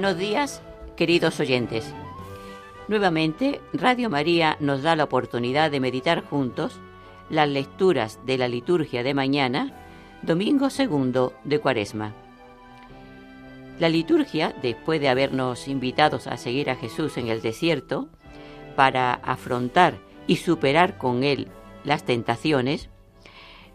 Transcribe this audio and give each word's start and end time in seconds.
Buenos 0.00 0.16
días, 0.16 0.62
queridos 0.96 1.40
oyentes. 1.40 1.92
Nuevamente, 2.88 3.60
Radio 3.74 4.08
María 4.08 4.56
nos 4.58 4.80
da 4.80 4.96
la 4.96 5.04
oportunidad 5.04 5.70
de 5.70 5.78
meditar 5.78 6.24
juntos 6.24 6.80
las 7.28 7.46
lecturas 7.50 8.18
de 8.24 8.38
la 8.38 8.48
liturgia 8.48 9.02
de 9.02 9.12
mañana, 9.12 9.74
domingo 10.22 10.70
segundo 10.70 11.34
de 11.44 11.58
Cuaresma. 11.58 12.14
La 13.78 13.90
liturgia, 13.90 14.54
después 14.62 15.02
de 15.02 15.10
habernos 15.10 15.68
invitados 15.68 16.28
a 16.28 16.38
seguir 16.38 16.70
a 16.70 16.76
Jesús 16.76 17.18
en 17.18 17.28
el 17.28 17.42
desierto, 17.42 18.08
para 18.76 19.12
afrontar 19.12 19.98
y 20.26 20.36
superar 20.36 20.96
con 20.96 21.24
él 21.24 21.48
las 21.84 22.04
tentaciones, 22.04 22.88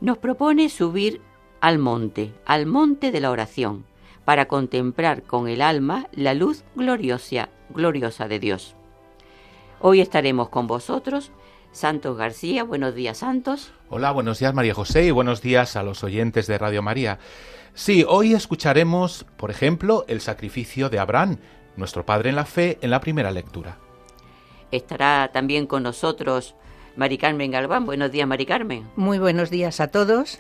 nos 0.02 0.18
propone 0.18 0.70
subir 0.70 1.22
al 1.62 1.78
monte, 1.78 2.34
al 2.48 2.66
monte 2.66 3.12
de 3.12 3.20
la 3.20 3.30
oración, 3.30 3.86
para 4.26 4.48
contemplar 4.48 5.24
con 5.24 5.48
el 5.48 5.62
alma 5.62 6.08
la 6.12 6.34
luz 6.34 6.64
gloriosa, 6.76 7.50
gloriosa 7.70 8.28
de 8.28 8.40
Dios. 8.40 8.76
Hoy 9.80 10.02
estaremos 10.02 10.50
con 10.50 10.68
vosotros, 10.68 11.32
Santos 11.72 12.18
García. 12.18 12.64
Buenos 12.64 12.96
días, 12.96 13.20
Santos. 13.20 13.72
Hola, 13.90 14.12
buenos 14.12 14.40
días, 14.40 14.54
María 14.54 14.74
José, 14.74 15.06
y 15.06 15.12
buenos 15.12 15.42
días 15.42 15.76
a 15.76 15.84
los 15.84 16.04
oyentes 16.04 16.48
de 16.48 16.58
Radio 16.58 16.82
María. 16.82 17.20
Sí, 17.76 18.06
hoy 18.08 18.34
escucharemos, 18.34 19.26
por 19.38 19.52
ejemplo, 19.52 20.06
el 20.08 20.22
sacrificio 20.22 20.90
de 20.90 21.00
Abraham, 21.00 21.38
nuestro 21.76 22.06
padre 22.06 22.30
en 22.30 22.36
la 22.36 22.46
fe, 22.46 22.80
en 22.82 22.90
la 22.90 23.02
primera 23.02 23.32
lectura. 23.32 23.78
Estará 24.72 25.30
también 25.32 25.68
con 25.68 25.84
nosotros 25.84 26.56
Mari 26.96 27.18
Carmen 27.18 27.52
Galván. 27.52 27.86
Buenos 27.86 28.12
días, 28.12 28.28
Mari 28.28 28.46
Carmen. 28.46 28.88
Muy 28.96 29.20
buenos 29.20 29.50
días 29.50 29.80
a 29.82 29.90
todos. 29.90 30.40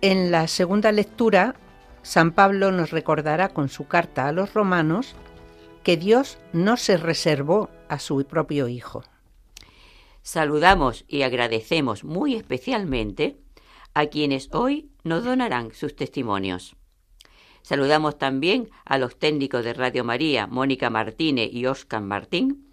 En 0.00 0.30
la 0.30 0.48
segunda 0.48 0.90
lectura 0.90 1.54
San 2.04 2.32
Pablo 2.32 2.70
nos 2.70 2.90
recordará 2.90 3.48
con 3.48 3.70
su 3.70 3.88
carta 3.88 4.28
a 4.28 4.32
los 4.32 4.52
romanos 4.52 5.14
que 5.82 5.96
Dios 5.96 6.38
no 6.52 6.76
se 6.76 6.98
reservó 6.98 7.70
a 7.88 7.98
su 7.98 8.22
propio 8.26 8.68
Hijo. 8.68 9.02
Saludamos 10.20 11.06
y 11.08 11.22
agradecemos 11.22 12.04
muy 12.04 12.34
especialmente 12.34 13.38
a 13.94 14.06
quienes 14.06 14.50
hoy 14.52 14.90
nos 15.02 15.24
donarán 15.24 15.72
sus 15.72 15.96
testimonios. 15.96 16.76
Saludamos 17.62 18.18
también 18.18 18.68
a 18.84 18.98
los 18.98 19.18
técnicos 19.18 19.64
de 19.64 19.72
Radio 19.72 20.04
María, 20.04 20.46
Mónica 20.46 20.90
Martínez 20.90 21.48
y 21.52 21.64
Oscar 21.64 22.02
Martín, 22.02 22.70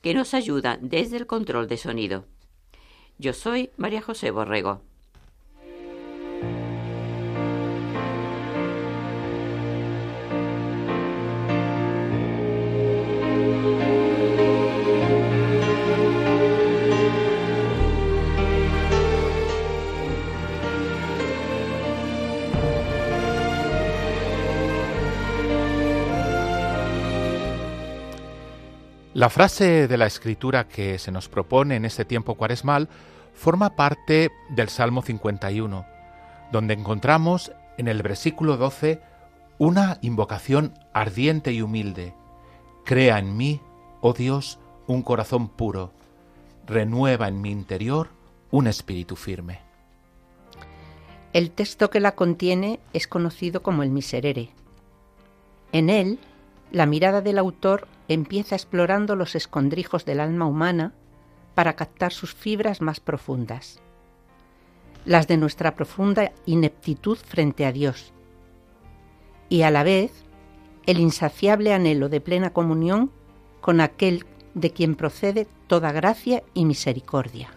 que 0.00 0.14
nos 0.14 0.32
ayudan 0.32 0.88
desde 0.88 1.18
el 1.18 1.26
control 1.26 1.68
de 1.68 1.76
sonido. 1.76 2.24
Yo 3.18 3.34
soy 3.34 3.70
María 3.76 4.00
José 4.00 4.30
Borrego. 4.30 4.80
La 29.22 29.30
frase 29.30 29.86
de 29.86 29.96
la 29.96 30.06
escritura 30.06 30.66
que 30.66 30.98
se 30.98 31.12
nos 31.12 31.28
propone 31.28 31.76
en 31.76 31.84
este 31.84 32.04
tiempo 32.04 32.34
cuaresmal 32.34 32.88
forma 33.32 33.76
parte 33.76 34.32
del 34.50 34.68
Salmo 34.68 35.00
51, 35.00 35.86
donde 36.50 36.74
encontramos 36.74 37.52
en 37.78 37.86
el 37.86 38.02
versículo 38.02 38.56
12 38.56 39.00
una 39.58 39.98
invocación 40.02 40.74
ardiente 40.92 41.52
y 41.52 41.62
humilde. 41.62 42.14
Crea 42.84 43.20
en 43.20 43.36
mí, 43.36 43.60
oh 44.00 44.12
Dios, 44.12 44.58
un 44.88 45.02
corazón 45.02 45.48
puro, 45.48 45.92
renueva 46.66 47.28
en 47.28 47.40
mi 47.40 47.52
interior 47.52 48.08
un 48.50 48.66
espíritu 48.66 49.14
firme. 49.14 49.60
El 51.32 51.52
texto 51.52 51.90
que 51.90 52.00
la 52.00 52.16
contiene 52.16 52.80
es 52.92 53.06
conocido 53.06 53.62
como 53.62 53.84
el 53.84 53.90
Miserere. 53.90 54.50
En 55.70 55.90
él, 55.90 56.18
la 56.72 56.86
mirada 56.86 57.20
del 57.20 57.38
autor 57.38 57.86
empieza 58.08 58.54
explorando 58.54 59.16
los 59.16 59.34
escondrijos 59.34 60.04
del 60.04 60.20
alma 60.20 60.46
humana 60.46 60.92
para 61.54 61.74
captar 61.74 62.12
sus 62.12 62.34
fibras 62.34 62.80
más 62.80 63.00
profundas, 63.00 63.80
las 65.04 65.28
de 65.28 65.36
nuestra 65.36 65.74
profunda 65.74 66.32
ineptitud 66.46 67.18
frente 67.18 67.66
a 67.66 67.72
Dios, 67.72 68.12
y 69.48 69.62
a 69.62 69.70
la 69.70 69.82
vez 69.82 70.24
el 70.86 70.98
insaciable 70.98 71.72
anhelo 71.72 72.08
de 72.08 72.20
plena 72.20 72.52
comunión 72.52 73.10
con 73.60 73.80
aquel 73.80 74.24
de 74.54 74.70
quien 74.70 74.96
procede 74.96 75.46
toda 75.66 75.92
gracia 75.92 76.42
y 76.54 76.64
misericordia. 76.64 77.50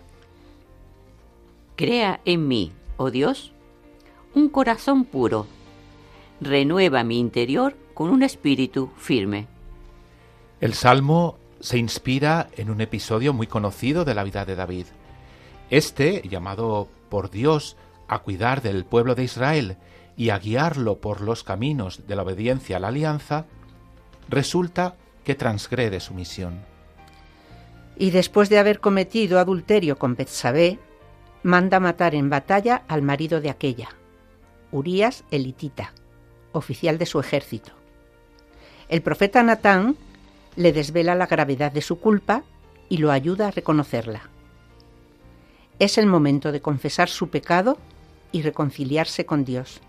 Crea 1.75 2.21
en 2.25 2.47
mí, 2.47 2.71
oh 2.97 3.11
Dios, 3.11 3.51
un 4.33 4.49
corazón 4.49 5.05
puro, 5.05 5.47
renueva 6.39 7.03
mi 7.03 7.19
interior 7.19 7.75
con 7.93 8.09
un 8.09 8.23
espíritu 8.23 8.89
firme. 8.97 9.47
El 10.61 10.73
Salmo 10.73 11.37
se 11.59 11.77
inspira 11.77 12.47
en 12.55 12.69
un 12.69 12.79
episodio 12.79 13.33
muy 13.33 13.47
conocido 13.47 14.05
de 14.05 14.15
la 14.15 14.23
vida 14.23 14.45
de 14.45 14.55
David. 14.55 14.85
Este, 15.69 16.21
llamado 16.27 16.87
por 17.09 17.29
Dios 17.29 17.75
a 18.07 18.19
cuidar 18.19 18.61
del 18.61 18.85
pueblo 18.85 19.15
de 19.15 19.23
Israel 19.23 19.77
y 20.15 20.29
a 20.29 20.39
guiarlo 20.39 20.97
por 20.99 21.21
los 21.21 21.43
caminos 21.43 22.07
de 22.07 22.15
la 22.15 22.23
obediencia 22.23 22.77
a 22.77 22.79
la 22.79 22.87
alianza, 22.87 23.45
resulta 24.29 24.95
que 25.25 25.35
transgrede 25.35 25.99
su 25.99 26.13
misión. 26.13 26.61
Y 27.97 28.11
después 28.11 28.49
de 28.49 28.59
haber 28.59 28.79
cometido 28.79 29.39
adulterio 29.39 29.97
con 29.97 30.15
Betsabé, 30.15 30.79
manda 31.43 31.79
matar 31.79 32.15
en 32.15 32.29
batalla 32.29 32.83
al 32.87 33.01
marido 33.01 33.41
de 33.41 33.49
aquella, 33.49 33.89
Urías 34.71 35.23
elitita, 35.31 35.93
oficial 36.51 36.97
de 36.97 37.05
su 37.05 37.19
ejército. 37.19 37.71
El 38.87 39.01
profeta 39.01 39.41
Natán 39.43 39.95
le 40.55 40.71
desvela 40.71 41.15
la 41.15 41.27
gravedad 41.27 41.71
de 41.71 41.81
su 41.81 41.99
culpa 41.99 42.43
y 42.89 42.97
lo 42.97 43.11
ayuda 43.11 43.47
a 43.47 43.51
reconocerla. 43.51 44.29
Es 45.79 45.97
el 45.97 46.07
momento 46.07 46.51
de 46.51 46.61
confesar 46.61 47.09
su 47.09 47.29
pecado 47.29 47.77
y 48.31 48.41
reconciliarse 48.41 49.25
con 49.25 49.43
Dios. 49.43 49.81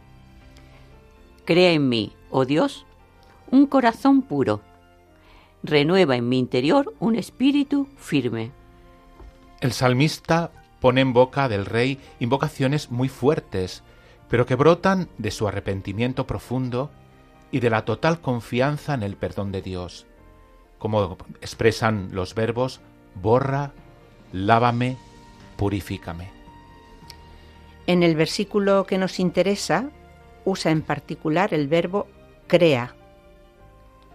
Crea 1.44 1.72
en 1.72 1.88
mí, 1.88 2.12
oh 2.30 2.44
Dios, 2.44 2.86
un 3.50 3.66
corazón 3.66 4.22
puro. 4.22 4.60
Renueva 5.62 6.16
en 6.16 6.28
mi 6.28 6.38
interior 6.38 6.94
un 6.98 7.14
espíritu 7.14 7.88
firme. 7.96 8.50
El 9.60 9.72
salmista 9.72 10.50
pone 10.80 11.00
en 11.00 11.12
boca 11.12 11.48
del 11.48 11.66
rey 11.66 12.00
invocaciones 12.18 12.90
muy 12.90 13.08
fuertes, 13.08 13.82
pero 14.28 14.44
que 14.44 14.56
brotan 14.56 15.08
de 15.18 15.30
su 15.30 15.46
arrepentimiento 15.46 16.26
profundo 16.26 16.90
y 17.52 17.60
de 17.60 17.70
la 17.70 17.84
total 17.84 18.20
confianza 18.20 18.94
en 18.94 19.04
el 19.04 19.16
perdón 19.16 19.52
de 19.52 19.62
Dios 19.62 20.06
como 20.78 21.16
expresan 21.40 22.10
los 22.12 22.34
verbos 22.34 22.80
borra, 23.14 23.72
lávame, 24.32 24.96
purifícame. 25.56 26.30
En 27.86 28.02
el 28.02 28.16
versículo 28.16 28.84
que 28.84 28.98
nos 28.98 29.20
interesa, 29.20 29.90
usa 30.44 30.70
en 30.72 30.82
particular 30.82 31.54
el 31.54 31.68
verbo 31.68 32.06
crea, 32.46 32.94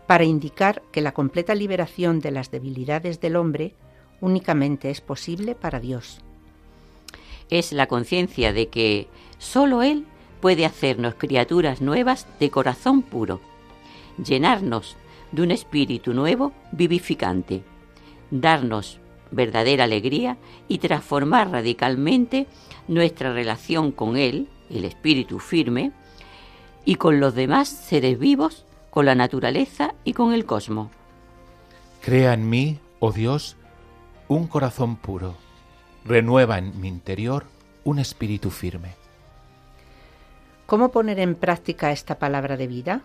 para 0.08 0.26
indicar 0.26 0.82
que 0.92 1.02
la 1.02 1.14
completa 1.14 1.56
liberación 1.56 2.20
de 2.20 2.32
las 2.32 2.52
debilidades 2.52 3.22
del 3.22 3.38
hombre 3.38 3.74
únicamente 4.20 4.90
es 4.90 5.00
posible 5.02 5.56
para 5.56 5.80
Dios. 5.80 6.20
es 7.50 7.74
la 7.74 7.88
conciencia 7.88 8.54
de 8.54 8.70
que 8.70 9.08
sólo 9.38 9.84
Él 9.84 10.06
puede 10.42 10.66
hacernos 10.66 11.16
criaturas 11.16 11.82
nuevas 11.82 12.28
de 12.40 12.50
corazón 12.50 13.02
puro, 13.02 13.42
llenarnos 14.24 14.96
de 15.32 15.42
un 15.42 15.52
espíritu 15.52 16.14
nuevo 16.14 16.54
vivificante, 16.72 17.64
darnos 18.30 19.00
verdadera 19.32 19.86
alegría 19.86 20.38
y 20.68 20.80
transformar 20.80 21.50
radicalmente 21.52 22.48
nuestra 22.88 23.34
relación 23.34 23.92
con 23.92 24.18
Él, 24.18 24.50
el 24.70 24.86
espíritu 24.86 25.40
firme, 25.40 25.92
y 26.86 26.96
con 26.96 27.20
los 27.20 27.36
demás 27.36 27.70
seres 27.70 28.20
vivos, 28.20 28.66
con 28.90 29.06
la 29.06 29.16
naturaleza 29.16 29.96
y 30.04 30.14
con 30.14 30.34
el 30.34 30.46
cosmos. 30.46 30.90
Crea 32.02 32.34
en 32.34 32.50
mí, 32.50 32.80
oh 33.00 33.12
Dios, 33.12 33.56
un 34.28 34.48
corazón 34.48 34.96
puro. 34.96 35.36
Renueva 36.04 36.58
en 36.58 36.80
mi 36.82 36.88
interior 36.88 37.46
un 37.84 38.00
espíritu 38.00 38.50
firme. 38.50 38.96
¿Cómo 40.66 40.90
poner 40.90 41.20
en 41.20 41.36
práctica 41.36 41.92
esta 41.92 42.18
palabra 42.18 42.58
de 42.58 42.68
vida? 42.68 43.02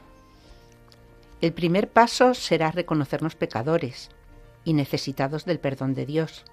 El 1.40 1.52
primer 1.52 1.88
paso 1.88 2.34
será 2.34 2.70
reconocernos 2.70 3.34
pecadores 3.34 4.10
y 4.64 4.72
necesitados 4.72 5.44
del 5.44 5.60
perdón 5.60 5.94
de 5.94 6.06
Dios, 6.06 6.44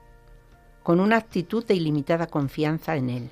con 0.84 1.00
una 1.00 1.18
actitud 1.18 1.66
de 1.66 1.76
ilimitada 1.76 2.28
confianza 2.28 2.96
en 2.96 3.10
Él. 3.10 3.30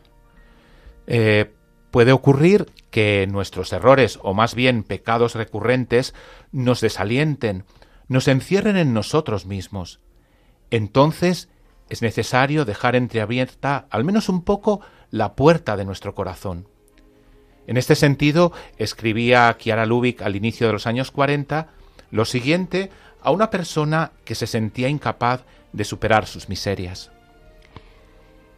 Eh, 1.08 1.52
puede 1.92 2.14
ocurrir 2.14 2.68
que 2.90 3.28
nuestros 3.30 3.74
errores, 3.74 4.18
o 4.24 4.34
más 4.34 4.56
bien 4.56 4.84
pecados 4.84 5.36
recurrentes, 5.36 6.16
nos 6.52 6.80
desalienten, 6.80 7.66
nos 8.08 8.28
encierren 8.28 8.78
en 8.78 8.94
nosotros 8.94 9.46
mismos. 9.46 10.00
Entonces 10.70 11.50
es 11.90 12.02
necesario 12.02 12.64
dejar 12.64 12.96
entreabierta 12.96 13.88
al 13.90 14.06
menos 14.06 14.30
un 14.30 14.44
poco 14.44 14.80
la 15.10 15.36
puerta 15.36 15.76
de 15.76 15.84
nuestro 15.84 16.16
corazón. 16.16 16.68
En 17.68 17.78
este 17.78 17.96
sentido, 17.96 18.52
escribía 18.78 19.56
Chiara 19.58 19.86
Lubick 19.86 20.22
al 20.22 20.36
inicio 20.36 20.68
de 20.68 20.74
los 20.74 20.88
años 20.88 21.12
40 21.12 21.68
lo 22.12 22.26
siguiente 22.26 22.92
a 23.22 23.32
una 23.32 23.50
persona 23.50 24.12
que 24.26 24.36
se 24.36 24.48
sentía 24.48 24.90
incapaz 24.90 25.44
de 25.72 25.86
superar 25.86 26.28
sus 26.28 26.50
miserias. 26.50 27.12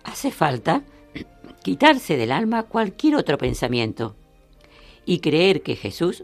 Hace 0.04 0.32
falta 0.32 0.82
quitarse 1.62 2.18
del 2.18 2.32
alma 2.32 2.64
cualquier 2.64 3.16
otro 3.16 3.38
pensamiento 3.38 4.16
y 5.06 5.20
creer 5.20 5.62
que 5.62 5.76
Jesús 5.76 6.24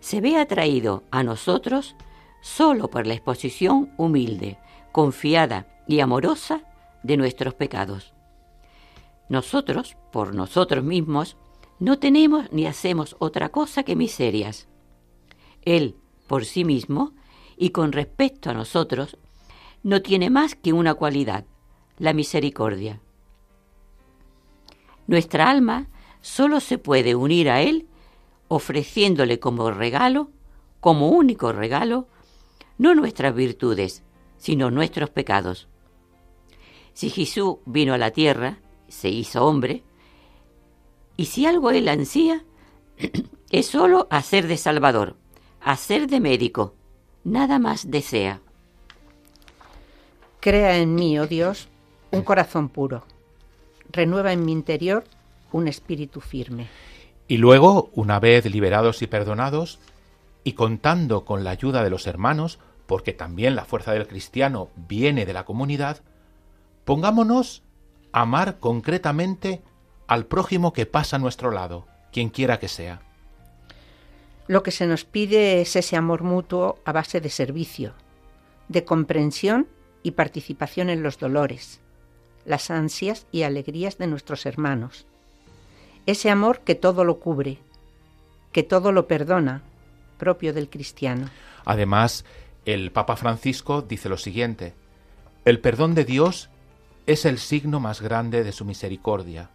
se 0.00 0.20
ve 0.20 0.36
atraído 0.36 1.04
a 1.10 1.22
nosotros 1.22 1.94
solo 2.40 2.88
por 2.88 3.06
la 3.06 3.14
exposición 3.14 3.92
humilde, 3.96 4.58
confiada 4.90 5.66
y 5.86 6.00
amorosa 6.00 6.62
de 7.02 7.16
nuestros 7.16 7.54
pecados. 7.54 8.12
Nosotros, 9.28 9.96
por 10.10 10.34
nosotros 10.34 10.82
mismos, 10.82 11.36
no 11.82 11.98
tenemos 11.98 12.44
ni 12.52 12.66
hacemos 12.66 13.16
otra 13.18 13.48
cosa 13.48 13.82
que 13.82 13.96
miserias. 13.96 14.68
Él, 15.62 15.96
por 16.28 16.44
sí 16.44 16.64
mismo, 16.64 17.12
y 17.56 17.70
con 17.70 17.90
respecto 17.90 18.50
a 18.50 18.54
nosotros, 18.54 19.16
no 19.82 20.00
tiene 20.00 20.30
más 20.30 20.54
que 20.54 20.72
una 20.72 20.94
cualidad, 20.94 21.44
la 21.98 22.12
misericordia. 22.12 23.00
Nuestra 25.08 25.50
alma 25.50 25.88
solo 26.20 26.60
se 26.60 26.78
puede 26.78 27.16
unir 27.16 27.50
a 27.50 27.62
Él 27.62 27.88
ofreciéndole 28.46 29.40
como 29.40 29.72
regalo, 29.72 30.30
como 30.78 31.08
único 31.08 31.52
regalo, 31.52 32.06
no 32.78 32.94
nuestras 32.94 33.34
virtudes, 33.34 34.04
sino 34.36 34.70
nuestros 34.70 35.10
pecados. 35.10 35.66
Si 36.92 37.10
Jesús 37.10 37.56
vino 37.66 37.92
a 37.92 37.98
la 37.98 38.12
tierra, 38.12 38.60
se 38.86 39.08
hizo 39.08 39.44
hombre, 39.44 39.82
y 41.22 41.26
si 41.26 41.46
algo 41.46 41.70
él 41.70 41.88
ansía, 41.88 42.42
es 43.52 43.68
solo 43.68 44.08
hacer 44.10 44.48
de 44.48 44.56
Salvador, 44.56 45.14
hacer 45.60 46.08
de 46.08 46.18
médico, 46.18 46.74
nada 47.22 47.60
más 47.60 47.92
desea. 47.92 48.40
Crea 50.40 50.78
en 50.78 50.96
mí, 50.96 51.20
oh 51.20 51.28
Dios, 51.28 51.68
un 52.10 52.22
corazón 52.22 52.68
puro. 52.68 53.04
Renueva 53.92 54.32
en 54.32 54.44
mi 54.44 54.50
interior 54.50 55.04
un 55.52 55.68
espíritu 55.68 56.20
firme. 56.20 56.66
Y 57.28 57.36
luego, 57.36 57.90
una 57.94 58.18
vez 58.18 58.44
liberados 58.46 59.00
y 59.00 59.06
perdonados, 59.06 59.78
y 60.42 60.54
contando 60.54 61.24
con 61.24 61.44
la 61.44 61.50
ayuda 61.50 61.84
de 61.84 61.90
los 61.90 62.08
hermanos, 62.08 62.58
porque 62.88 63.12
también 63.12 63.54
la 63.54 63.64
fuerza 63.64 63.92
del 63.92 64.08
cristiano 64.08 64.70
viene 64.74 65.24
de 65.24 65.34
la 65.34 65.44
comunidad, 65.44 66.02
pongámonos 66.84 67.62
a 68.10 68.22
amar 68.22 68.58
concretamente 68.58 69.62
al 70.12 70.26
prójimo 70.26 70.74
que 70.74 70.84
pasa 70.84 71.16
a 71.16 71.18
nuestro 71.18 71.50
lado, 71.50 71.86
quien 72.12 72.28
quiera 72.28 72.58
que 72.58 72.68
sea. 72.68 73.00
Lo 74.46 74.62
que 74.62 74.70
se 74.70 74.86
nos 74.86 75.04
pide 75.04 75.62
es 75.62 75.74
ese 75.74 75.96
amor 75.96 76.22
mutuo 76.22 76.78
a 76.84 76.92
base 76.92 77.22
de 77.22 77.30
servicio, 77.30 77.94
de 78.68 78.84
comprensión 78.84 79.68
y 80.02 80.10
participación 80.10 80.90
en 80.90 81.02
los 81.02 81.18
dolores, 81.18 81.80
las 82.44 82.70
ansias 82.70 83.26
y 83.32 83.44
alegrías 83.44 83.96
de 83.96 84.06
nuestros 84.06 84.44
hermanos. 84.44 85.06
Ese 86.04 86.28
amor 86.28 86.60
que 86.60 86.74
todo 86.74 87.04
lo 87.04 87.18
cubre, 87.18 87.58
que 88.52 88.62
todo 88.62 88.92
lo 88.92 89.06
perdona, 89.06 89.62
propio 90.18 90.52
del 90.52 90.68
cristiano. 90.68 91.30
Además, 91.64 92.26
el 92.66 92.92
Papa 92.92 93.16
Francisco 93.16 93.80
dice 93.80 94.10
lo 94.10 94.18
siguiente, 94.18 94.74
el 95.46 95.58
perdón 95.58 95.94
de 95.94 96.04
Dios 96.04 96.50
es 97.06 97.24
el 97.24 97.38
signo 97.38 97.80
más 97.80 98.02
grande 98.02 98.44
de 98.44 98.52
su 98.52 98.66
misericordia, 98.66 99.48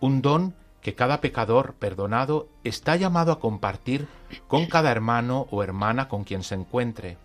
un 0.00 0.22
don 0.22 0.54
que 0.82 0.94
cada 0.94 1.20
pecador 1.20 1.74
perdonado 1.74 2.48
está 2.62 2.94
llamado 2.94 3.32
a 3.32 3.40
compartir 3.40 4.06
con 4.46 4.66
cada 4.66 4.90
hermano 4.92 5.48
o 5.50 5.62
hermana 5.62 6.08
con 6.08 6.24
quien 6.24 6.44
se 6.44 6.54
encuentre. 6.54 7.18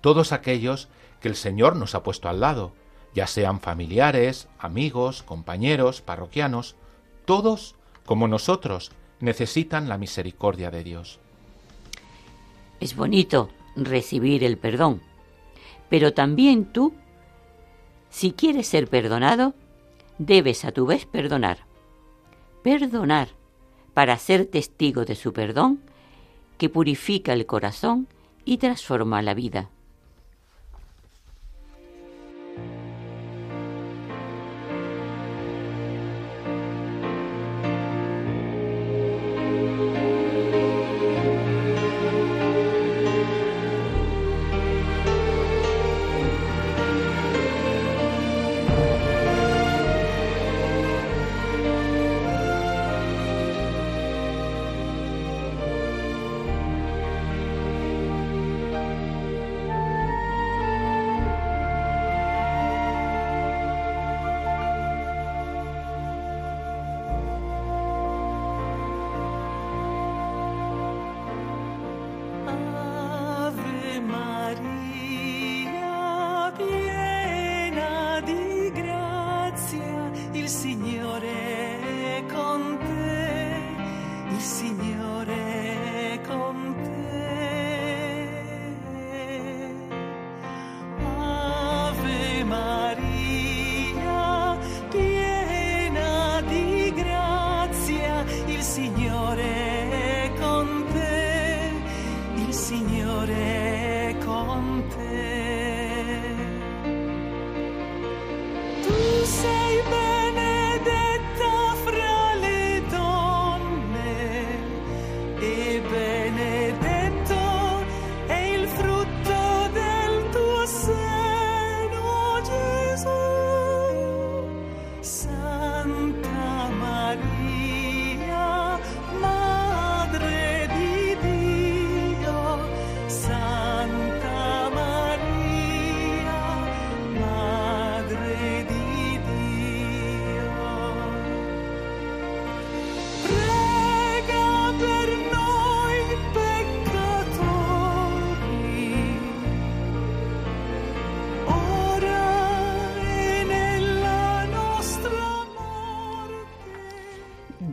Todos 0.00 0.32
aquellos 0.32 0.88
que 1.20 1.28
el 1.28 1.36
Señor 1.36 1.76
nos 1.76 1.94
ha 1.94 2.02
puesto 2.02 2.28
al 2.28 2.40
lado, 2.40 2.72
ya 3.14 3.26
sean 3.26 3.60
familiares, 3.60 4.48
amigos, 4.58 5.22
compañeros, 5.22 6.02
parroquianos, 6.02 6.74
todos, 7.24 7.74
como 8.04 8.26
nosotros, 8.26 8.90
necesitan 9.20 9.88
la 9.88 9.98
misericordia 9.98 10.70
de 10.70 10.82
Dios. 10.82 11.20
Es 12.80 12.96
bonito 12.96 13.50
recibir 13.76 14.42
el 14.42 14.58
perdón, 14.58 15.00
pero 15.88 16.12
también 16.12 16.64
tú, 16.72 16.94
si 18.10 18.32
quieres 18.32 18.66
ser 18.66 18.88
perdonado, 18.88 19.54
debes 20.18 20.64
a 20.64 20.72
tu 20.72 20.86
vez 20.86 21.06
perdonar. 21.06 21.67
Perdonar 22.62 23.28
para 23.94 24.16
ser 24.18 24.46
testigo 24.46 25.04
de 25.04 25.14
su 25.14 25.32
perdón 25.32 25.80
que 26.56 26.68
purifica 26.68 27.32
el 27.32 27.46
corazón 27.46 28.08
y 28.44 28.58
transforma 28.58 29.22
la 29.22 29.34
vida. 29.34 29.70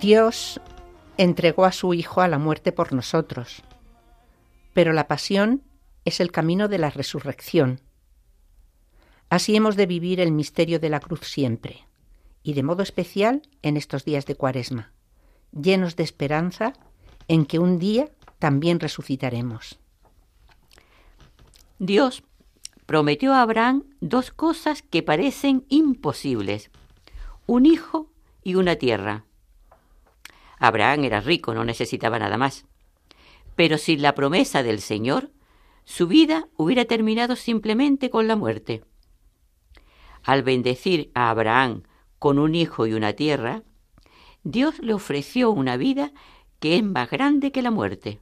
Dios 0.05 0.61
entregó 1.17 1.65
a 1.65 1.71
su 1.71 1.95
Hijo 1.95 2.21
a 2.21 2.27
la 2.27 2.37
muerte 2.37 2.71
por 2.71 2.93
nosotros, 2.93 3.63
pero 4.75 4.93
la 4.93 5.07
pasión 5.07 5.63
es 6.05 6.19
el 6.19 6.31
camino 6.31 6.67
de 6.67 6.77
la 6.77 6.91
resurrección. 6.91 7.81
Así 9.31 9.55
hemos 9.55 9.75
de 9.75 9.87
vivir 9.87 10.19
el 10.19 10.31
misterio 10.31 10.79
de 10.79 10.89
la 10.89 10.99
cruz 10.99 11.21
siempre, 11.21 11.87
y 12.43 12.53
de 12.53 12.61
modo 12.61 12.83
especial 12.83 13.41
en 13.63 13.77
estos 13.77 14.05
días 14.05 14.27
de 14.27 14.35
Cuaresma, 14.35 14.91
llenos 15.59 15.95
de 15.95 16.03
esperanza 16.03 16.73
en 17.27 17.47
que 17.47 17.57
un 17.57 17.79
día 17.79 18.11
también 18.37 18.79
resucitaremos. 18.79 19.79
Dios 21.79 22.21
prometió 22.85 23.33
a 23.33 23.41
Abraham 23.41 23.85
dos 24.01 24.29
cosas 24.29 24.83
que 24.83 25.01
parecen 25.01 25.65
imposibles, 25.67 26.69
un 27.47 27.65
hijo 27.65 28.11
y 28.43 28.53
una 28.53 28.75
tierra. 28.75 29.25
Abraham 30.57 31.03
era 31.03 31.21
rico, 31.21 31.53
no 31.53 31.65
necesitaba 31.65 32.19
nada 32.19 32.37
más. 32.37 32.65
Pero 33.55 33.77
sin 33.77 34.01
la 34.01 34.15
promesa 34.15 34.63
del 34.63 34.81
Señor, 34.81 35.31
su 35.83 36.07
vida 36.07 36.47
hubiera 36.57 36.85
terminado 36.85 37.35
simplemente 37.35 38.09
con 38.09 38.27
la 38.27 38.35
muerte. 38.35 38.83
Al 40.23 40.43
bendecir 40.43 41.11
a 41.13 41.29
Abraham 41.29 41.83
con 42.19 42.39
un 42.39 42.55
hijo 42.55 42.87
y 42.87 42.93
una 42.93 43.13
tierra, 43.13 43.63
Dios 44.43 44.79
le 44.79 44.93
ofreció 44.93 45.51
una 45.51 45.77
vida 45.77 46.11
que 46.59 46.77
es 46.77 46.83
más 46.83 47.09
grande 47.09 47.51
que 47.51 47.61
la 47.61 47.71
muerte. 47.71 48.19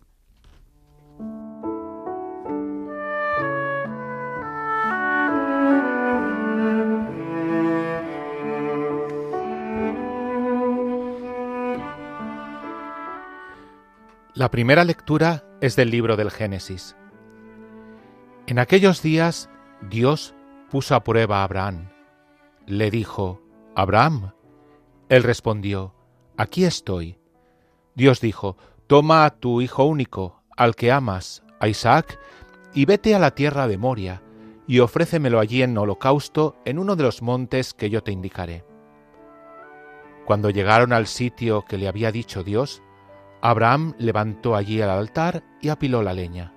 La 14.36 14.50
primera 14.50 14.84
lectura 14.84 15.44
es 15.62 15.76
del 15.76 15.92
libro 15.92 16.18
del 16.18 16.32
Génesis. 16.32 16.96
En 18.48 18.58
aquellos 18.58 19.04
días 19.04 19.48
Dios 19.92 20.34
puso 20.72 20.96
a 20.96 21.04
prueba 21.04 21.42
a 21.42 21.44
Abraham. 21.44 21.90
Le 22.66 22.90
dijo, 22.90 23.44
Abraham. 23.76 24.32
Él 25.08 25.22
respondió, 25.22 25.94
Aquí 26.36 26.66
estoy. 26.66 27.20
Dios 27.94 28.22
dijo, 28.22 28.58
Toma 28.88 29.26
a 29.26 29.30
tu 29.30 29.62
hijo 29.62 29.84
único, 29.84 30.42
al 30.58 30.76
que 30.76 30.92
amas, 30.92 31.44
a 31.60 31.68
Isaac, 31.68 32.18
y 32.74 32.86
vete 32.86 33.14
a 33.14 33.20
la 33.20 33.36
tierra 33.36 33.68
de 33.68 33.78
Moria, 33.78 34.24
y 34.66 34.80
ofrécemelo 34.80 35.40
allí 35.40 35.62
en 35.62 35.78
holocausto 35.78 36.56
en 36.66 36.80
uno 36.80 36.96
de 36.96 37.04
los 37.04 37.22
montes 37.22 37.76
que 37.76 37.92
yo 37.92 38.02
te 38.02 38.12
indicaré. 38.12 38.66
Cuando 40.26 40.50
llegaron 40.50 40.92
al 40.92 41.06
sitio 41.06 41.66
que 41.66 41.78
le 41.78 41.88
había 41.88 42.12
dicho 42.12 42.44
Dios, 42.44 42.82
Abraham 43.46 43.94
levantó 43.98 44.56
allí 44.56 44.80
el 44.80 44.90
altar 44.90 45.44
y 45.60 45.68
apiló 45.68 46.02
la 46.02 46.14
leña. 46.14 46.54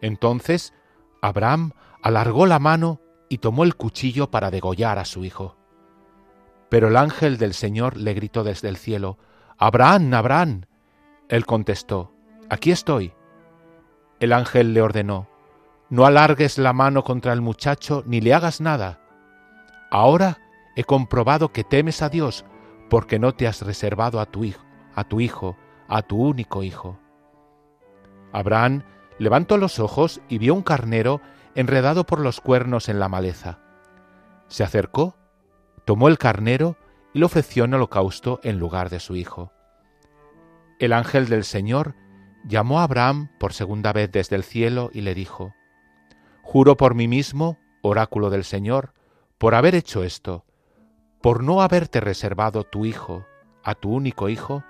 Entonces 0.00 0.72
Abraham 1.20 1.72
alargó 2.02 2.46
la 2.46 2.58
mano 2.58 3.02
y 3.28 3.38
tomó 3.38 3.62
el 3.62 3.76
cuchillo 3.76 4.30
para 4.30 4.50
degollar 4.50 4.98
a 4.98 5.04
su 5.04 5.22
hijo. 5.22 5.54
Pero 6.70 6.88
el 6.88 6.96
ángel 6.96 7.36
del 7.36 7.52
Señor 7.52 7.98
le 7.98 8.14
gritó 8.14 8.42
desde 8.42 8.70
el 8.70 8.78
cielo, 8.78 9.18
Abraham, 9.58 10.14
Abraham. 10.14 10.62
Él 11.28 11.44
contestó, 11.44 12.14
Aquí 12.48 12.70
estoy. 12.70 13.12
El 14.18 14.32
ángel 14.32 14.72
le 14.72 14.80
ordenó, 14.80 15.28
No 15.90 16.06
alargues 16.06 16.56
la 16.56 16.72
mano 16.72 17.04
contra 17.04 17.34
el 17.34 17.42
muchacho 17.42 18.02
ni 18.06 18.22
le 18.22 18.32
hagas 18.32 18.62
nada. 18.62 18.98
Ahora 19.90 20.38
he 20.74 20.84
comprobado 20.84 21.52
que 21.52 21.64
temes 21.64 22.00
a 22.00 22.08
Dios 22.08 22.46
porque 22.88 23.18
no 23.18 23.34
te 23.34 23.46
has 23.46 23.60
reservado 23.60 24.20
a 24.20 24.24
tu 24.24 24.42
hijo, 24.44 24.64
a 24.94 25.04
tu 25.04 25.20
hijo, 25.20 25.54
a 25.88 26.02
tu 26.02 26.16
único 26.16 26.62
hijo. 26.62 26.98
Abraham 28.32 28.82
levantó 29.18 29.56
los 29.58 29.78
ojos 29.78 30.20
y 30.28 30.38
vio 30.38 30.54
un 30.54 30.62
carnero 30.62 31.20
enredado 31.54 32.04
por 32.04 32.20
los 32.20 32.40
cuernos 32.40 32.88
en 32.88 32.98
la 32.98 33.08
maleza. 33.08 33.58
Se 34.48 34.64
acercó, 34.64 35.16
tomó 35.84 36.08
el 36.08 36.18
carnero 36.18 36.76
y 37.12 37.18
lo 37.18 37.26
ofreció 37.26 37.64
en 37.64 37.74
holocausto 37.74 38.40
en 38.42 38.58
lugar 38.58 38.90
de 38.90 39.00
su 39.00 39.16
hijo. 39.16 39.52
El 40.78 40.92
ángel 40.92 41.28
del 41.28 41.44
Señor 41.44 41.94
llamó 42.44 42.80
a 42.80 42.84
Abraham 42.84 43.30
por 43.38 43.52
segunda 43.52 43.92
vez 43.92 44.10
desde 44.10 44.36
el 44.36 44.42
cielo 44.42 44.90
y 44.92 45.02
le 45.02 45.14
dijo, 45.14 45.54
Juro 46.42 46.76
por 46.76 46.94
mí 46.94 47.06
mismo, 47.06 47.58
oráculo 47.82 48.30
del 48.30 48.44
Señor, 48.44 48.94
por 49.38 49.54
haber 49.54 49.74
hecho 49.74 50.02
esto, 50.02 50.44
por 51.20 51.42
no 51.42 51.62
haberte 51.62 52.00
reservado 52.00 52.64
tu 52.64 52.84
hijo, 52.84 53.26
a 53.62 53.74
tu 53.74 53.92
único 53.92 54.28
hijo, 54.28 54.64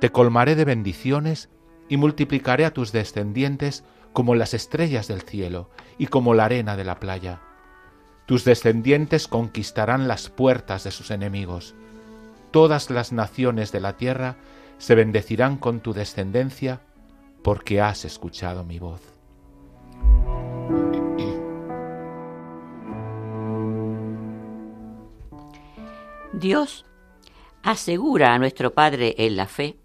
te 0.00 0.10
colmaré 0.10 0.56
de 0.56 0.64
bendiciones 0.64 1.50
y 1.88 1.98
multiplicaré 1.98 2.64
a 2.64 2.72
tus 2.72 2.90
descendientes 2.90 3.84
como 4.12 4.34
las 4.34 4.54
estrellas 4.54 5.08
del 5.08 5.20
cielo 5.20 5.70
y 5.98 6.06
como 6.06 6.34
la 6.34 6.46
arena 6.46 6.76
de 6.76 6.84
la 6.84 6.98
playa. 6.98 7.40
Tus 8.26 8.44
descendientes 8.44 9.28
conquistarán 9.28 10.08
las 10.08 10.30
puertas 10.30 10.84
de 10.84 10.90
sus 10.90 11.10
enemigos. 11.10 11.74
Todas 12.50 12.90
las 12.90 13.12
naciones 13.12 13.72
de 13.72 13.80
la 13.80 13.96
tierra 13.96 14.36
se 14.78 14.94
bendecirán 14.94 15.58
con 15.58 15.80
tu 15.80 15.92
descendencia 15.92 16.80
porque 17.42 17.80
has 17.80 18.04
escuchado 18.04 18.64
mi 18.64 18.78
voz. 18.78 19.00
Dios 26.32 26.86
asegura 27.62 28.32
a 28.32 28.38
nuestro 28.38 28.72
Padre 28.72 29.14
en 29.18 29.36
la 29.36 29.46
fe 29.46 29.76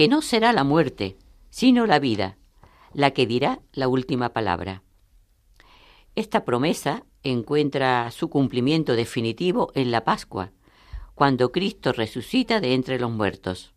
que 0.00 0.08
no 0.08 0.22
será 0.22 0.54
la 0.54 0.64
muerte, 0.64 1.18
sino 1.50 1.84
la 1.84 1.98
vida, 1.98 2.38
la 2.94 3.10
que 3.10 3.26
dirá 3.26 3.60
la 3.74 3.86
última 3.86 4.30
palabra. 4.30 4.82
Esta 6.14 6.46
promesa 6.46 7.04
encuentra 7.22 8.10
su 8.10 8.30
cumplimiento 8.30 8.94
definitivo 8.94 9.70
en 9.74 9.90
la 9.90 10.04
Pascua, 10.04 10.52
cuando 11.14 11.52
Cristo 11.52 11.92
resucita 11.92 12.60
de 12.60 12.72
entre 12.72 12.98
los 12.98 13.10
muertos. 13.10 13.74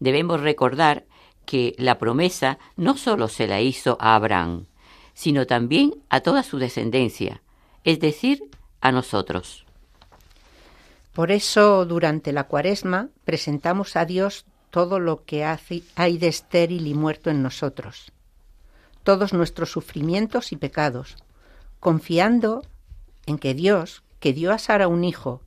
Debemos 0.00 0.40
recordar 0.40 1.04
que 1.44 1.74
la 1.76 1.98
promesa 1.98 2.58
no 2.76 2.96
sólo 2.96 3.28
se 3.28 3.46
la 3.46 3.60
hizo 3.60 3.98
a 4.00 4.14
Abraham, 4.14 4.64
sino 5.12 5.46
también 5.46 5.92
a 6.08 6.20
toda 6.20 6.42
su 6.42 6.56
descendencia, 6.56 7.42
es 7.84 8.00
decir, 8.00 8.48
a 8.80 8.92
nosotros. 8.92 9.66
Por 11.12 11.30
eso, 11.30 11.84
durante 11.84 12.32
la 12.32 12.44
cuaresma, 12.44 13.10
presentamos 13.26 13.94
a 13.94 14.06
Dios 14.06 14.46
todo 14.70 14.98
lo 15.00 15.24
que 15.24 15.44
hay 15.44 16.18
de 16.18 16.28
estéril 16.28 16.86
y 16.86 16.94
muerto 16.94 17.30
en 17.30 17.42
nosotros, 17.42 18.12
todos 19.02 19.32
nuestros 19.32 19.70
sufrimientos 19.70 20.52
y 20.52 20.56
pecados, 20.56 21.16
confiando 21.80 22.62
en 23.26 23.38
que 23.38 23.54
Dios, 23.54 24.02
que 24.20 24.32
dio 24.32 24.52
a 24.52 24.58
Sara 24.58 24.88
un 24.88 25.04
hijo 25.04 25.42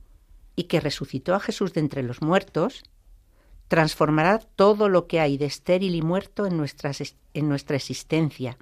y 0.56 0.64
que 0.64 0.80
resucitó 0.80 1.34
a 1.34 1.40
Jesús 1.40 1.72
de 1.72 1.80
entre 1.80 2.02
los 2.02 2.22
muertos, 2.22 2.82
transformará 3.68 4.38
todo 4.38 4.88
lo 4.88 5.06
que 5.06 5.20
hay 5.20 5.38
de 5.38 5.46
estéril 5.46 5.94
y 5.94 6.02
muerto 6.02 6.46
en, 6.46 6.62
en 7.34 7.48
nuestra 7.48 7.76
existencia, 7.76 8.58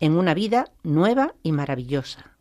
en 0.00 0.16
una 0.16 0.34
vida 0.34 0.70
nueva 0.82 1.34
y 1.42 1.52
maravillosa. 1.52 2.32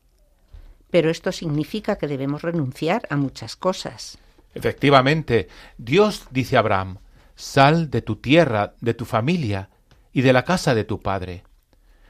Pero 0.91 1.09
esto 1.09 1.31
significa 1.31 1.97
que 1.97 2.07
debemos 2.07 2.43
renunciar 2.43 3.07
a 3.09 3.17
muchas 3.17 3.55
cosas. 3.55 4.17
Efectivamente, 4.53 5.47
Dios 5.77 6.27
dice 6.31 6.55
a 6.55 6.59
Abraham, 6.59 6.99
Sal 7.37 7.91
de 7.91 8.01
tu 8.01 8.15
tierra, 8.15 8.73
de 8.81 8.95
tu 8.95 9.05
familia 9.05 9.69
y 10.11 10.21
de 10.21 10.33
la 10.33 10.43
casa 10.43 10.73
de 10.73 10.83
tu 10.83 10.99
padre. 10.99 11.43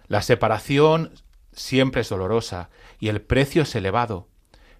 La 0.08 0.22
separación 0.22 1.12
siempre 1.52 2.00
es 2.00 2.08
dolorosa 2.08 2.70
y 2.98 3.10
el 3.10 3.22
precio 3.22 3.64
es 3.64 3.76
elevado, 3.76 4.30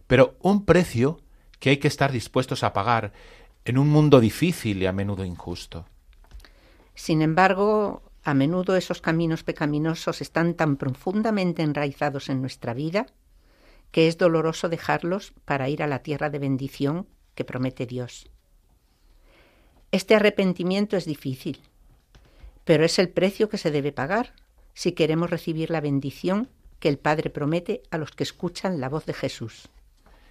pero 0.08 0.38
un 0.40 0.64
precio 0.64 1.20
que 1.60 1.72
hay 1.72 1.78
que 1.78 1.90
estar 1.90 2.14
dispuestos 2.14 2.64
a 2.64 2.72
pagar 2.72 3.12
en 3.66 3.78
un 3.78 3.90
mundo 3.90 4.22
difícil 4.22 4.82
y 4.82 4.86
a 4.86 4.94
menudo 4.94 5.26
injusto. 5.26 5.86
Sin 6.96 7.22
embargo, 7.22 8.02
a 8.24 8.34
menudo 8.34 8.78
esos 8.78 9.02
caminos 9.02 9.44
pecaminosos 9.44 10.22
están 10.22 10.54
tan 10.54 10.78
profundamente 10.78 11.62
enraizados 11.62 12.30
en 12.30 12.40
nuestra 12.40 12.74
vida 12.74 13.08
que 13.92 14.08
es 14.08 14.18
doloroso 14.18 14.70
dejarlos 14.70 15.34
para 15.44 15.68
ir 15.68 15.84
a 15.84 15.88
la 15.88 16.00
tierra 16.00 16.30
de 16.30 16.40
bendición 16.40 17.06
que 17.36 17.44
promete 17.44 17.86
Dios. 17.86 18.30
Este 19.98 20.14
arrepentimiento 20.14 20.96
es 20.96 21.06
difícil, 21.06 21.60
pero 22.66 22.86
es 22.86 23.00
el 23.00 23.10
precio 23.10 23.50
que 23.50 23.58
se 23.58 23.72
debe 23.72 23.92
pagar 23.92 24.36
si 24.76 24.92
queremos 24.92 25.32
recibir 25.32 25.72
la 25.72 25.82
bendición 25.82 26.50
que 26.80 26.88
el 26.88 27.00
Padre 27.00 27.32
promete 27.32 27.82
a 27.90 27.98
los 27.98 28.12
que 28.12 28.22
escuchan 28.22 28.80
la 28.80 28.90
voz 28.90 29.08
de 29.08 29.14
Jesús. 29.14 29.70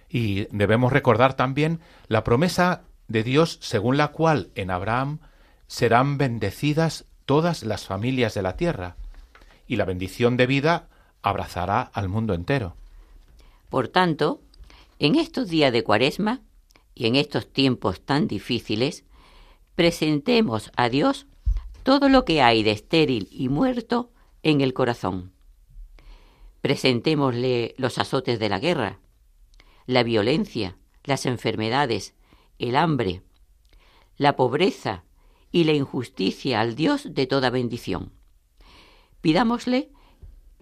Y 0.07 0.47
debemos 0.55 0.93
recordar 0.93 1.33
también 1.33 1.81
la 2.07 2.23
promesa 2.23 2.83
de 3.09 3.23
Dios 3.23 3.59
según 3.61 3.97
la 3.97 4.13
cual 4.13 4.51
en 4.55 4.71
Abraham 4.71 5.19
serán 5.67 6.17
bendecidas 6.17 7.03
todas 7.25 7.63
las 7.63 7.85
familias 7.85 8.35
de 8.35 8.43
la 8.43 8.55
tierra, 8.55 8.95
y 9.67 9.75
la 9.75 9.83
bendición 9.83 10.37
de 10.37 10.47
vida 10.47 10.87
abrazará 11.21 11.81
al 11.81 12.07
mundo 12.07 12.33
entero. 12.33 12.77
Por 13.67 13.89
tanto, 13.89 14.39
en 14.97 15.15
estos 15.15 15.49
días 15.49 15.73
de 15.73 15.83
Cuaresma 15.83 16.39
y 16.95 17.07
en 17.07 17.17
estos 17.17 17.51
tiempos 17.51 17.99
tan 17.99 18.29
difíciles, 18.29 19.03
presentemos 19.77 20.71
a 20.75 20.89
Dios 20.89 21.27
todo 21.83 22.09
lo 22.09 22.25
que 22.25 22.41
hay 22.41 22.63
de 22.63 22.71
estéril 22.71 23.27
y 23.29 23.47
muerto 23.47 24.11
en 24.41 24.61
el 24.61 24.73
corazón. 24.73 25.33
Presentémosle 26.61 27.75
los 27.77 27.99
azotes 27.99 28.39
de 28.39 28.49
la 28.49 28.57
guerra, 28.57 28.97
la 29.85 30.01
violencia, 30.01 30.77
las 31.03 31.27
enfermedades, 31.27 32.15
el 32.57 32.75
hambre, 32.75 33.21
la 34.17 34.35
pobreza 34.35 35.03
y 35.51 35.65
la 35.65 35.73
injusticia 35.73 36.59
al 36.59 36.73
Dios 36.73 37.13
de 37.13 37.27
toda 37.27 37.51
bendición. 37.51 38.13
Pidámosle 39.21 39.91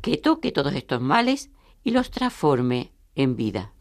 que 0.01 0.17
toque 0.17 0.51
todos 0.51 0.73
estos 0.73 0.99
males 0.99 1.51
y 1.85 1.91
los 1.91 2.11
transforme 2.11 2.91
en 3.15 3.37
vida. 3.37 3.74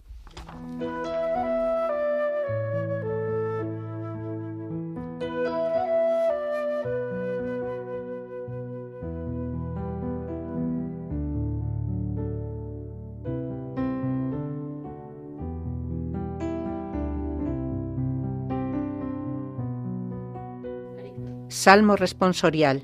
Salmo 21.65 21.97
responsorial. 21.97 22.83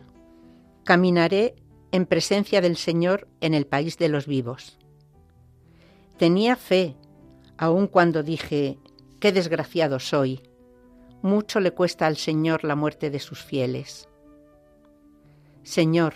Caminaré 0.84 1.54
en 1.92 2.06
presencia 2.06 2.62
del 2.62 2.78
Señor 2.78 3.28
en 3.42 3.52
el 3.52 3.66
país 3.66 3.98
de 3.98 4.08
los 4.08 4.26
vivos. 4.26 4.78
Tenía 6.16 6.56
fe, 6.56 6.96
aun 7.58 7.88
cuando 7.88 8.22
dije, 8.22 8.78
qué 9.20 9.32
desgraciado 9.32 9.98
soy. 9.98 10.48
Mucho 11.20 11.60
le 11.60 11.72
cuesta 11.72 12.06
al 12.06 12.16
Señor 12.16 12.64
la 12.64 12.74
muerte 12.74 13.10
de 13.10 13.18
sus 13.18 13.44
fieles. 13.44 14.08
Señor, 15.62 16.14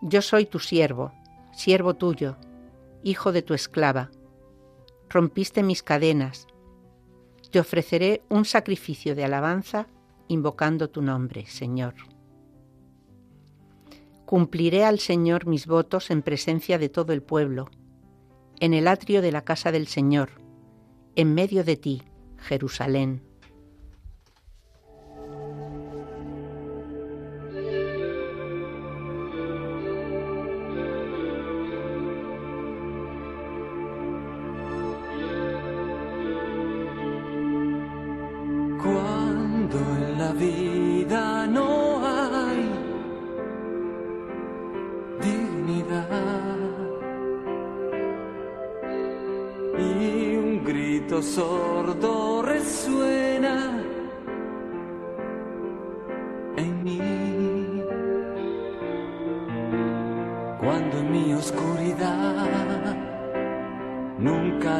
yo 0.00 0.20
soy 0.20 0.46
tu 0.46 0.58
siervo, 0.58 1.12
siervo 1.52 1.94
tuyo, 1.94 2.38
hijo 3.04 3.30
de 3.30 3.42
tu 3.42 3.54
esclava. 3.54 4.10
Rompiste 5.08 5.62
mis 5.62 5.84
cadenas. 5.84 6.48
Te 7.52 7.60
ofreceré 7.60 8.24
un 8.28 8.44
sacrificio 8.46 9.14
de 9.14 9.24
alabanza 9.24 9.86
invocando 10.28 10.90
tu 10.90 11.02
nombre, 11.02 11.46
Señor. 11.46 11.94
Cumpliré 14.24 14.84
al 14.84 14.98
Señor 14.98 15.46
mis 15.46 15.66
votos 15.66 16.10
en 16.10 16.22
presencia 16.22 16.78
de 16.78 16.88
todo 16.88 17.12
el 17.12 17.22
pueblo, 17.22 17.70
en 18.60 18.74
el 18.74 18.88
atrio 18.88 19.22
de 19.22 19.32
la 19.32 19.42
casa 19.42 19.72
del 19.72 19.86
Señor, 19.86 20.30
en 21.16 21.34
medio 21.34 21.64
de 21.64 21.76
ti, 21.76 22.02
Jerusalén. 22.36 23.27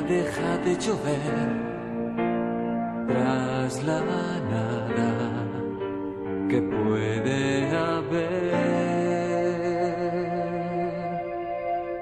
Deja 0.09 0.57
de 0.65 0.75
llover 0.77 1.49
tras 3.09 3.83
la 3.85 4.01
nada 4.55 5.13
que 6.49 6.63
puede 6.63 7.77
haber. 7.77 8.69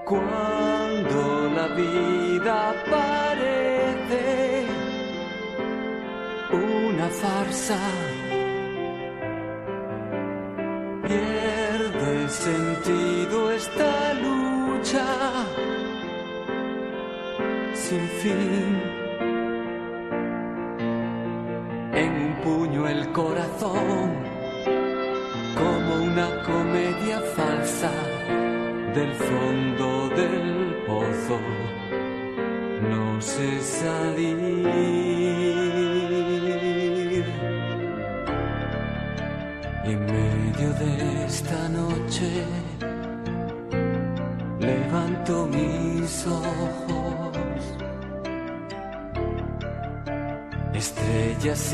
Cuando 0.04 1.50
la 1.56 1.66
vida 1.74 2.74
farsa. 7.10 8.05
Sin 17.88 18.08
fin. 18.20 18.95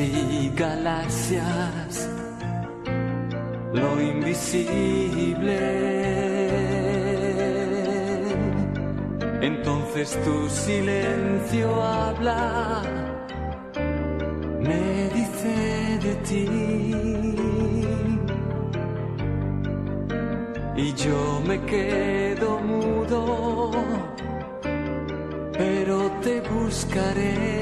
Y 0.04 0.52
galaxias, 0.56 2.08
lo 3.72 4.00
invisible. 4.00 5.58
Entonces 9.40 10.18
tu 10.24 10.48
silencio 10.48 11.82
habla, 11.82 12.82
me 14.60 15.08
dice 15.14 15.98
de 16.02 16.14
ti. 16.26 16.92
y 20.82 20.92
yo 20.94 21.40
me 21.46 21.60
quedo 21.60 22.58
mudo, 22.60 23.70
pero 25.52 26.10
te 26.22 26.40
buscaré. 26.40 27.61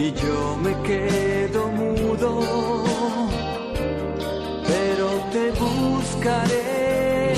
Y 0.00 0.12
yo 0.12 0.56
me 0.56 0.74
quedo 0.82 1.68
mudo, 1.68 2.40
pero 4.66 5.08
te 5.30 5.50
buscaré 5.50 7.34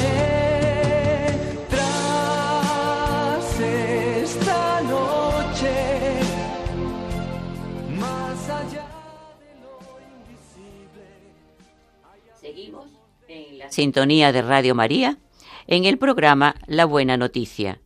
tras 1.68 3.60
esta 3.60 4.80
noche, 4.82 6.20
más 7.98 8.48
allá 8.48 8.86
de 9.40 9.50
lo 9.60 9.72
invisible. 10.20 11.06
Seguimos 12.40 12.86
en 13.26 13.58
la 13.58 13.72
sintonía 13.72 14.30
de 14.30 14.42
Radio 14.42 14.76
María 14.76 15.18
en 15.66 15.84
el 15.84 15.98
programa 15.98 16.54
La 16.66 16.84
Buena 16.84 17.16
Noticia, 17.16 17.80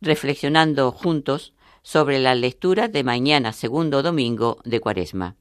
reflexionando 0.00 0.90
juntos 0.90 1.52
sobre 1.82 2.18
las 2.18 2.36
lecturas 2.36 2.92
de 2.92 3.04
mañana 3.04 3.52
segundo 3.52 4.02
domingo 4.02 4.58
de 4.64 4.80
Cuaresma. 4.80 5.36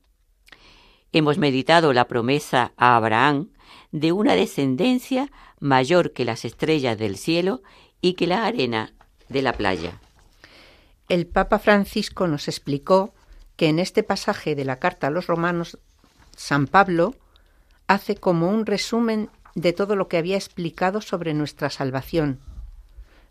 Hemos 1.12 1.38
meditado 1.38 1.92
la 1.94 2.08
promesa 2.08 2.72
a 2.78 2.96
Abraham 2.96 3.50
de 3.92 4.12
una 4.12 4.36
descendencia 4.36 5.32
mayor 5.60 6.14
que 6.14 6.26
las 6.26 6.46
estrellas 6.46 6.98
del 6.98 7.18
cielo 7.18 7.62
y 8.02 8.14
que 8.14 8.28
la 8.28 8.46
arena 8.46 8.94
de 9.28 9.42
la 9.42 9.54
playa. 9.54 10.00
El 11.08 11.26
Papa 11.26 11.60
Francisco 11.60 12.28
nos 12.28 12.48
explicó 12.48 13.14
que 13.56 13.68
en 13.68 13.80
este 13.80 14.04
pasaje 14.04 14.56
de 14.56 14.66
la 14.66 14.78
carta 14.78 15.08
a 15.08 15.10
los 15.10 15.28
romanos, 15.28 15.80
San 16.36 16.68
Pablo 16.68 17.16
hace 17.88 18.16
como 18.16 18.50
un 18.50 18.66
resumen 18.66 19.30
de 19.56 19.74
todo 19.74 19.96
lo 19.96 20.08
que 20.08 20.18
había 20.18 20.36
explicado 20.36 21.02
sobre 21.02 21.34
nuestra 21.34 21.70
salvación, 21.70 22.40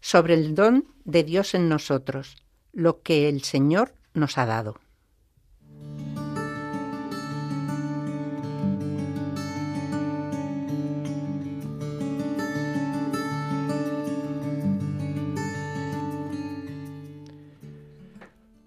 sobre 0.01 0.35
el 0.35 0.55
don 0.55 0.85
de 1.05 1.23
Dios 1.23 1.55
en 1.55 1.69
nosotros, 1.69 2.37
lo 2.73 3.03
que 3.03 3.29
el 3.29 3.43
Señor 3.43 3.95
nos 4.15 4.39
ha 4.39 4.47
dado. 4.47 4.81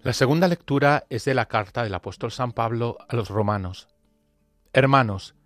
La 0.02 0.12
segunda 0.12 0.48
lectura 0.48 1.06
es 1.10 1.24
de 1.24 1.32
la 1.32 1.46
carta 1.46 1.84
del 1.84 1.94
apóstol 1.94 2.32
San 2.32 2.52
Pablo 2.52 2.98
a 3.08 3.14
los 3.14 3.28
romanos. 3.30 3.86
Hermanos, 4.72 5.36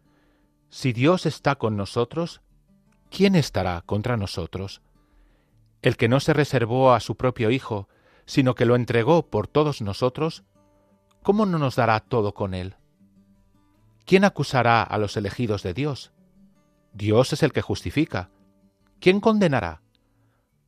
si 0.71 0.95
Dios 0.95 1.27
está 1.27 1.57
con 1.57 1.77
nosotros, 1.77 2.41
¿quién 3.11 3.35
estará 3.35 3.83
contra 3.83 4.17
nosotros? 4.17 4.81
El 5.83 5.99
que 5.99 6.09
no 6.09 6.21
se 6.21 6.33
reservó 6.33 6.95
a 6.95 7.01
su 7.01 7.17
propio 7.17 7.51
Hijo, 7.51 7.89
sino 8.27 8.55
que 8.55 8.67
lo 8.67 8.77
entregó 8.77 9.31
por 9.31 9.47
todos 9.47 9.81
nosotros, 9.81 10.45
¿cómo 11.23 11.47
no 11.47 11.59
nos 11.59 11.77
dará 11.77 12.01
todo 12.01 12.35
con 12.35 12.55
él? 12.55 12.75
¿Quién 14.05 14.25
acusará 14.25 14.83
a 14.83 14.99
los 14.99 15.17
elegidos 15.17 15.63
de 15.63 15.75
Dios? 15.75 16.13
Dios 16.93 17.33
es 17.33 17.43
el 17.43 17.53
que 17.53 17.63
justifica. 17.63 18.31
¿Quién 19.01 19.21
condenará? 19.21 19.83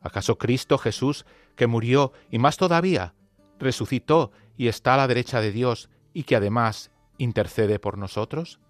¿Acaso 0.01 0.39
Cristo 0.39 0.79
Jesús, 0.79 1.27
que 1.57 1.67
murió 1.67 2.13
y 2.31 2.39
más 2.39 2.57
todavía, 2.57 3.15
resucitó 3.59 4.33
y 4.57 4.69
está 4.69 4.95
a 4.95 4.97
la 4.97 5.09
derecha 5.09 5.41
de 5.41 5.53
Dios 5.53 5.91
y 6.13 6.25
que 6.25 6.37
además 6.37 6.91
intercede 7.17 7.79
por 7.79 7.99
nosotros? 7.99 8.61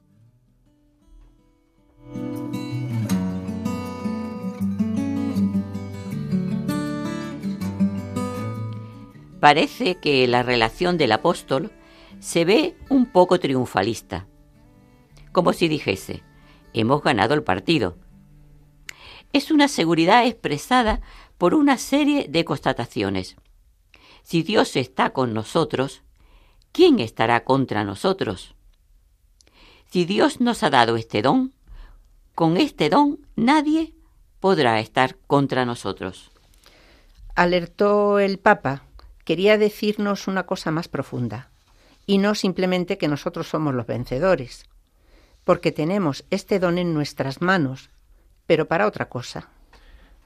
Parece 9.41 9.97
que 9.97 10.27
la 10.27 10.43
relación 10.43 10.99
del 10.99 11.13
apóstol 11.13 11.71
se 12.19 12.45
ve 12.45 12.77
un 12.89 13.07
poco 13.07 13.39
triunfalista, 13.39 14.27
como 15.31 15.53
si 15.53 15.69
dijese, 15.69 16.25
hemos 16.73 17.03
ganado 17.03 17.35
el 17.35 17.45
partido. 17.45 17.97
Es 19.33 19.51
una 19.53 19.69
seguridad 19.69 20.27
expresada 20.27 21.01
por 21.37 21.55
una 21.55 21.79
serie 21.79 22.27
de 22.29 22.45
constataciones. 22.45 23.37
Si 24.23 24.43
Dios 24.43 24.75
está 24.75 25.11
con 25.11 25.35
nosotros, 25.35 26.03
¿quién 26.73 26.99
estará 26.99 27.45
contra 27.45 27.85
nosotros? 27.85 28.57
Si 29.91 30.05
Dios 30.05 30.41
nos 30.41 30.65
ha 30.65 30.71
dado 30.71 30.97
este 30.97 31.23
don, 31.23 31.53
con 32.35 32.57
este 32.57 32.91
don 32.91 33.21
nadie 33.37 33.95
podrá 34.41 34.81
estar 34.81 35.17
contra 35.27 35.65
nosotros. 35.65 36.33
Alertó 37.37 38.19
el 38.19 38.39
Papa 38.39 38.88
quería 39.29 39.59
decirnos 39.59 40.27
una 40.27 40.47
cosa 40.47 40.71
más 40.71 40.89
profunda, 40.89 41.51
y 42.07 42.17
no 42.17 42.35
simplemente 42.35 42.97
que 42.97 43.09
nosotros 43.09 43.47
somos 43.47 43.75
los 43.75 43.87
vencedores, 43.87 44.65
porque 45.45 45.71
tenemos 45.71 46.25
este 46.31 46.59
don 46.59 46.79
en 46.79 46.95
nuestras 46.95 47.43
manos, 47.43 47.91
pero 48.47 48.69
para 48.69 48.87
otra 48.87 49.11
cosa. 49.11 49.51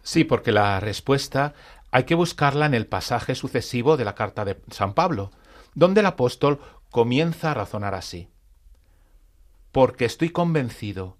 Sí, 0.04 0.22
porque 0.22 0.52
la 0.52 0.78
respuesta 0.78 1.52
hay 1.90 2.04
que 2.04 2.14
buscarla 2.14 2.66
en 2.66 2.74
el 2.74 2.86
pasaje 2.86 3.34
sucesivo 3.34 3.96
de 3.96 4.04
la 4.04 4.14
carta 4.14 4.44
de 4.44 4.60
San 4.70 4.94
Pablo, 4.94 5.32
donde 5.74 5.98
el 5.98 6.06
apóstol 6.06 6.60
comienza 6.88 7.50
a 7.50 7.54
razonar 7.54 7.96
así. 7.96 8.28
Porque 9.72 10.04
estoy 10.04 10.30
convencido 10.30 11.16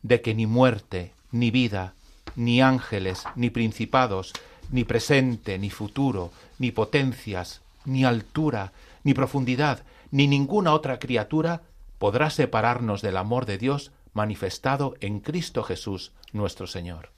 de 0.00 0.22
que 0.22 0.34
ni 0.34 0.46
muerte, 0.46 1.12
ni 1.32 1.50
vida, 1.50 1.96
ni 2.34 2.62
ángeles, 2.62 3.24
ni 3.34 3.50
principados, 3.50 4.32
ni 4.70 4.84
presente, 4.84 5.58
ni 5.58 5.70
futuro, 5.70 6.32
ni 6.58 6.70
potencias, 6.70 7.62
ni 7.84 8.04
altura, 8.04 8.72
ni 9.04 9.14
profundidad, 9.14 9.84
ni 10.10 10.26
ninguna 10.26 10.72
otra 10.72 10.98
criatura 10.98 11.62
podrá 11.98 12.30
separarnos 12.30 13.02
del 13.02 13.16
amor 13.16 13.46
de 13.46 13.58
Dios 13.58 13.92
manifestado 14.12 14.94
en 15.00 15.20
Cristo 15.20 15.62
Jesús 15.62 16.12
nuestro 16.32 16.66
Señor. 16.66 17.10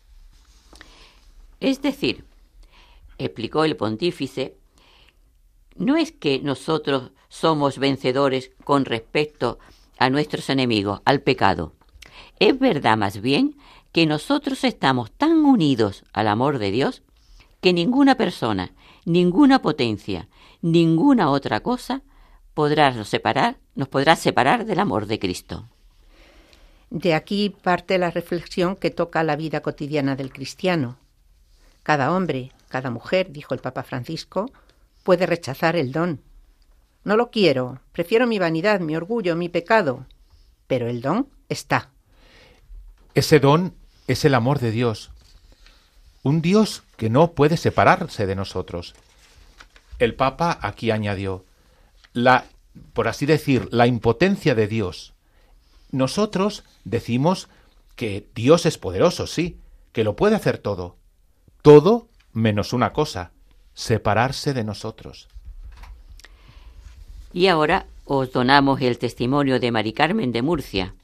Es 1.60 1.82
decir, 1.82 2.24
explicó 3.18 3.64
el 3.64 3.76
pontífice, 3.76 4.56
no 5.76 5.96
es 5.96 6.12
que 6.12 6.40
nosotros 6.40 7.12
somos 7.28 7.78
vencedores 7.78 8.50
con 8.64 8.84
respecto 8.84 9.58
a 9.98 10.10
nuestros 10.10 10.50
enemigos, 10.50 11.00
al 11.04 11.20
pecado. 11.20 11.72
Es 12.38 12.58
verdad 12.58 12.96
más 12.96 13.20
bien 13.20 13.56
que 13.92 14.06
nosotros 14.06 14.64
estamos 14.64 15.10
tan 15.12 15.44
unidos 15.44 16.04
al 16.12 16.28
amor 16.28 16.58
de 16.58 16.70
Dios 16.70 17.02
que 17.60 17.72
ninguna 17.72 18.14
persona, 18.16 18.72
ninguna 19.04 19.60
potencia, 19.60 20.28
ninguna 20.62 21.30
otra 21.30 21.60
cosa 21.60 22.02
podrá 22.54 22.90
nos 22.90 23.08
separar, 23.08 23.58
nos 23.74 23.88
podrá 23.88 24.16
separar 24.16 24.64
del 24.64 24.80
amor 24.80 25.06
de 25.06 25.18
Cristo. 25.18 25.68
De 26.90 27.14
aquí 27.14 27.54
parte 27.62 27.98
la 27.98 28.10
reflexión 28.10 28.74
que 28.76 28.90
toca 28.90 29.22
la 29.22 29.36
vida 29.36 29.60
cotidiana 29.60 30.16
del 30.16 30.32
cristiano. 30.32 30.96
Cada 31.82 32.12
hombre, 32.12 32.52
cada 32.68 32.90
mujer, 32.90 33.30
dijo 33.30 33.54
el 33.54 33.60
Papa 33.60 33.82
Francisco, 33.82 34.50
puede 35.02 35.26
rechazar 35.26 35.76
el 35.76 35.92
don. 35.92 36.20
No 37.04 37.16
lo 37.16 37.30
quiero, 37.30 37.80
prefiero 37.92 38.26
mi 38.26 38.38
vanidad, 38.38 38.80
mi 38.80 38.96
orgullo, 38.96 39.36
mi 39.36 39.48
pecado, 39.48 40.06
pero 40.66 40.88
el 40.88 41.00
don 41.00 41.28
está. 41.48 41.90
Ese 43.14 43.40
don 43.40 43.74
es 44.06 44.24
el 44.24 44.34
amor 44.34 44.58
de 44.58 44.70
Dios, 44.70 45.10
un 46.22 46.40
Dios 46.42 46.82
que 46.98 47.08
no 47.08 47.32
puede 47.32 47.56
separarse 47.56 48.26
de 48.26 48.34
nosotros. 48.34 48.94
El 50.00 50.16
Papa 50.16 50.58
aquí 50.60 50.90
añadió 50.90 51.44
la, 52.12 52.46
por 52.92 53.06
así 53.06 53.24
decir, 53.24 53.68
la 53.70 53.86
impotencia 53.86 54.56
de 54.56 54.66
Dios. 54.66 55.14
Nosotros 55.92 56.64
decimos 56.84 57.48
que 57.94 58.26
Dios 58.34 58.66
es 58.66 58.78
poderoso, 58.78 59.28
sí, 59.28 59.60
que 59.92 60.02
lo 60.02 60.16
puede 60.16 60.34
hacer 60.34 60.58
todo. 60.58 60.96
Todo 61.62 62.08
menos 62.32 62.72
una 62.72 62.92
cosa, 62.92 63.30
separarse 63.74 64.52
de 64.52 64.64
nosotros. 64.64 65.28
Y 67.32 67.46
ahora 67.46 67.86
os 68.06 68.32
donamos 68.32 68.80
el 68.80 68.98
testimonio 68.98 69.60
de 69.60 69.70
Mari 69.70 69.92
Carmen 69.92 70.32
de 70.32 70.42
Murcia. 70.42 70.96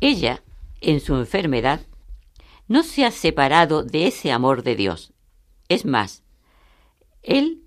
Ella, 0.00 0.42
en 0.80 0.98
su 0.98 1.14
enfermedad, 1.14 1.82
no 2.68 2.82
se 2.82 3.04
ha 3.04 3.10
separado 3.10 3.82
de 3.82 4.06
ese 4.06 4.32
amor 4.32 4.62
de 4.62 4.76
Dios. 4.76 5.12
Es 5.68 5.84
más, 5.84 6.22
Él 7.22 7.62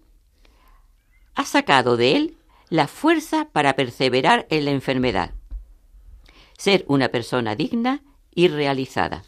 ha 1.36 1.46
sacado 1.46 1.98
de 1.98 2.16
Él 2.16 2.38
la 2.70 2.88
fuerza 2.88 3.50
para 3.52 3.76
perseverar 3.76 4.48
en 4.50 4.66
la 4.66 4.72
enfermedad, 4.72 5.34
ser 6.58 6.86
una 6.88 7.10
persona 7.10 7.56
digna 7.56 8.04
y 8.34 8.48
realizada. 8.48 9.24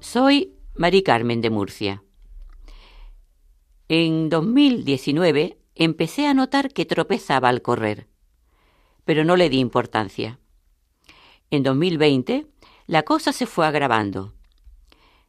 Soy 0.00 0.54
Mari 0.76 1.02
Carmen 1.02 1.40
de 1.40 1.50
Murcia. 1.50 2.04
En 3.88 4.28
2019 4.28 5.58
empecé 5.74 6.26
a 6.26 6.34
notar 6.34 6.72
que 6.72 6.84
tropezaba 6.84 7.48
al 7.48 7.62
correr, 7.62 8.08
pero 9.04 9.24
no 9.24 9.36
le 9.36 9.48
di 9.48 9.58
importancia. 9.58 10.38
En 11.50 11.62
2020 11.62 12.46
la 12.86 13.02
cosa 13.02 13.32
se 13.32 13.46
fue 13.46 13.66
agravando. 13.66 14.34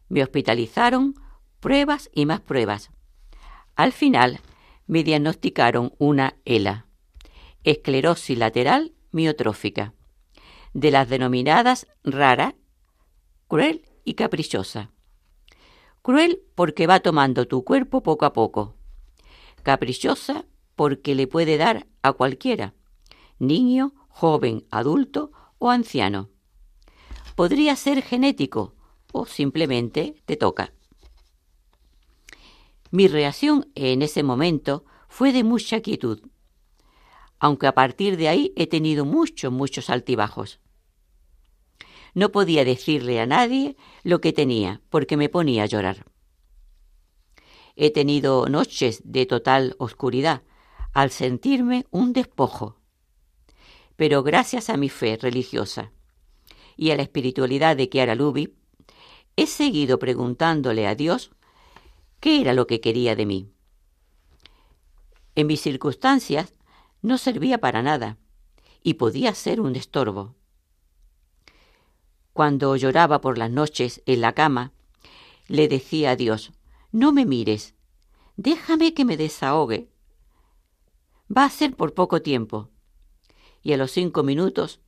Me 0.09 0.21
hospitalizaron, 0.21 1.15
pruebas 1.59 2.09
y 2.13 2.25
más 2.25 2.41
pruebas. 2.41 2.91
Al 3.75 3.91
final 3.91 4.39
me 4.87 5.03
diagnosticaron 5.03 5.93
una 5.97 6.37
ELA, 6.45 6.85
esclerosis 7.63 8.37
lateral 8.37 8.93
miotrófica, 9.11 9.93
de 10.73 10.91
las 10.91 11.09
denominadas 11.09 11.87
rara, 12.03 12.55
cruel 13.47 13.83
y 14.03 14.13
caprichosa. 14.13 14.91
Cruel 16.01 16.43
porque 16.53 16.85
va 16.85 16.99
tomando 16.99 17.47
tu 17.47 17.63
cuerpo 17.63 18.03
poco 18.03 18.25
a 18.25 18.33
poco. 18.33 18.75
Caprichosa 19.65 20.45
porque 20.75 21.15
le 21.15 21.25
puede 21.25 21.57
dar 21.57 21.87
a 22.03 22.13
cualquiera, 22.13 22.75
niño, 23.39 23.95
joven, 24.09 24.63
adulto 24.69 25.31
o 25.57 25.71
anciano. 25.71 26.29
Podría 27.35 27.75
ser 27.75 28.03
genético 28.03 28.75
o 29.11 29.25
simplemente 29.25 30.21
te 30.27 30.37
toca. 30.37 30.71
Mi 32.91 33.07
reacción 33.07 33.71
en 33.73 34.03
ese 34.03 34.21
momento 34.21 34.85
fue 35.09 35.33
de 35.33 35.43
mucha 35.43 35.81
quietud, 35.81 36.21
aunque 37.39 37.65
a 37.65 37.73
partir 37.73 38.17
de 38.17 38.29
ahí 38.29 38.53
he 38.55 38.67
tenido 38.67 39.03
muchos, 39.03 39.51
muchos 39.51 39.89
altibajos. 39.89 40.59
No 42.13 42.31
podía 42.31 42.65
decirle 42.65 43.19
a 43.19 43.25
nadie 43.25 43.77
lo 44.03 44.21
que 44.21 44.31
tenía, 44.31 44.81
porque 44.91 45.17
me 45.17 45.27
ponía 45.27 45.63
a 45.63 45.65
llorar. 45.65 46.05
He 47.75 47.91
tenido 47.91 48.47
noches 48.47 49.01
de 49.03 49.25
total 49.25 49.75
oscuridad, 49.79 50.43
al 50.93 51.11
sentirme 51.11 51.85
un 51.91 52.13
despojo. 52.13 52.77
Pero 53.97 54.23
gracias 54.23 54.69
a 54.69 54.77
mi 54.77 54.89
fe 54.89 55.17
religiosa 55.21 55.91
y 56.77 56.91
a 56.91 56.95
la 56.95 57.03
espiritualidad 57.03 57.75
de 57.75 57.89
Chiara 57.89 58.15
Lubi, 58.15 58.55
he 59.35 59.47
seguido 59.47 59.99
preguntándole 59.99 60.87
a 60.87 60.95
Dios 60.95 61.31
qué 62.19 62.41
era 62.41 62.53
lo 62.53 62.65
que 62.67 62.79
quería 62.79 63.15
de 63.15 63.25
mí. 63.25 63.49
En 65.35 65.47
mis 65.47 65.61
circunstancias 65.61 66.53
no 67.01 67.17
servía 67.17 67.59
para 67.59 67.81
nada 67.81 68.17
y 68.81 68.95
podía 68.95 69.35
ser 69.35 69.59
un 69.59 69.75
estorbo. 69.75 70.35
Cuando 72.31 72.75
lloraba 72.75 73.19
por 73.19 73.37
las 73.37 73.51
noches 73.51 74.01
en 74.05 74.21
la 74.21 74.33
cama, 74.33 74.71
le 75.47 75.67
decía 75.67 76.11
a 76.11 76.15
Dios, 76.15 76.51
no 76.95 77.11
me 77.11 77.25
mires, 77.25 77.75
déjame 78.37 78.93
que 78.93 79.03
me 79.03 79.17
desahogue. 79.17 79.89
Va 81.29 81.43
a 81.43 81.49
ser 81.49 81.75
por 81.75 81.93
poco 81.93 82.21
tiempo. 82.21 82.69
Y 83.61 83.73
a 83.73 83.77
los 83.77 83.91
cinco 83.91 84.23
minutos 84.23 84.79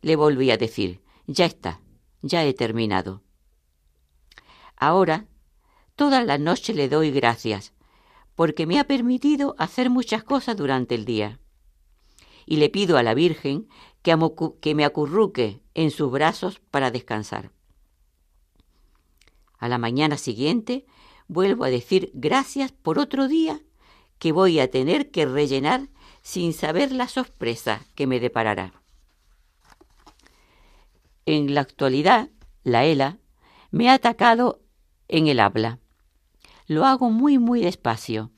le 0.00 0.14
volví 0.14 0.52
a 0.52 0.56
decir, 0.56 1.02
ya 1.26 1.46
está, 1.46 1.80
ya 2.22 2.44
he 2.44 2.54
terminado. 2.54 3.24
Ahora, 4.76 5.26
todas 5.96 6.24
las 6.24 6.38
noches 6.38 6.76
le 6.76 6.88
doy 6.88 7.10
gracias, 7.10 7.72
porque 8.36 8.64
me 8.64 8.78
ha 8.78 8.84
permitido 8.84 9.56
hacer 9.58 9.90
muchas 9.90 10.22
cosas 10.22 10.56
durante 10.56 10.94
el 10.94 11.04
día. 11.04 11.40
Y 12.46 12.58
le 12.58 12.68
pido 12.68 12.96
a 12.96 13.02
la 13.02 13.14
Virgen 13.14 13.66
que, 14.02 14.74
me 14.76 14.84
acurruque 14.84 15.64
en 15.74 15.90
sus 15.90 16.12
brazos 16.12 16.60
para 16.70 16.92
descansar. 16.92 17.50
A 19.58 19.68
la 19.68 19.78
mañana 19.78 20.16
siguiente 20.16 20.86
vuelvo 21.30 21.64
a 21.64 21.70
decir 21.70 22.10
gracias 22.12 22.72
por 22.72 22.98
otro 22.98 23.28
día 23.28 23.60
que 24.18 24.32
voy 24.32 24.60
a 24.60 24.70
tener 24.70 25.10
que 25.10 25.24
rellenar 25.24 25.88
sin 26.22 26.52
saber 26.52 26.92
la 26.92 27.08
sorpresa 27.08 27.86
que 27.94 28.06
me 28.06 28.20
deparará. 28.20 28.72
En 31.24 31.54
la 31.54 31.62
actualidad, 31.62 32.28
la 32.64 32.84
ELA 32.84 33.18
me 33.70 33.88
ha 33.88 33.94
atacado 33.94 34.60
en 35.08 35.28
el 35.28 35.40
habla. 35.40 35.78
Lo 36.66 36.84
hago 36.84 37.10
muy, 37.10 37.38
muy 37.38 37.60
despacio 37.62 38.30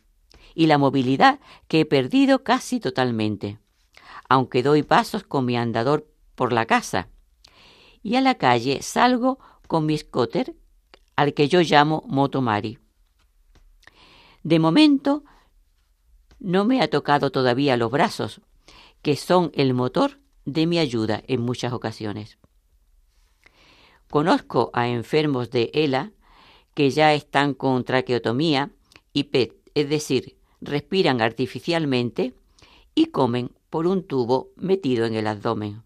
y 0.55 0.66
la 0.66 0.78
movilidad 0.78 1.40
que 1.68 1.81
he 1.81 1.85
perdido 1.85 2.44
casi 2.44 2.78
totalmente 2.78 3.59
aunque 4.33 4.62
doy 4.62 4.83
pasos 4.83 5.24
con 5.24 5.44
mi 5.44 5.59
andador 5.59 6.09
por 6.35 6.55
la 6.55 6.64
casa. 6.64 7.09
Y 8.02 8.16
a 8.16 8.22
la 8.22 8.37
calle 8.37 8.81
salgo 8.81 9.38
con 9.68 9.85
mi 9.85 9.98
scooter, 9.98 10.57
al 11.16 11.35
que 11.35 11.48
yo 11.48 11.61
llamo 11.61 12.02
Motomari. 12.07 12.78
De 14.42 14.59
momento, 14.59 15.24
no 16.40 16.64
me 16.64 16.81
ha 16.81 16.88
tocado 16.88 17.31
todavía 17.31 17.76
los 17.76 17.90
brazos, 17.90 18.40
que 19.02 19.16
son 19.16 19.52
el 19.55 19.74
motor 19.74 20.18
de 20.44 20.66
mi 20.66 20.78
ayuda 20.78 21.22
en 21.26 21.40
muchas 21.40 21.72
ocasiones. 21.72 22.38
Conozco 24.11 24.70
a 24.74 24.88
enfermos 24.88 25.50
de 25.50 25.70
ELA 25.72 26.12
que 26.74 26.90
ya 26.90 27.14
están 27.14 27.55
con 27.55 27.85
traqueotomía 27.85 28.70
y 29.12 29.24
PET, 29.24 29.55
es 29.74 29.88
decir, 29.88 30.37
respiran 30.61 31.20
artificialmente 31.20 32.35
y 32.94 33.07
comen 33.07 33.52
por 33.70 33.87
un 33.87 34.07
tubo 34.07 34.50
metido 34.57 35.07
en 35.07 35.14
el 35.14 35.26
abdomen, 35.26 35.83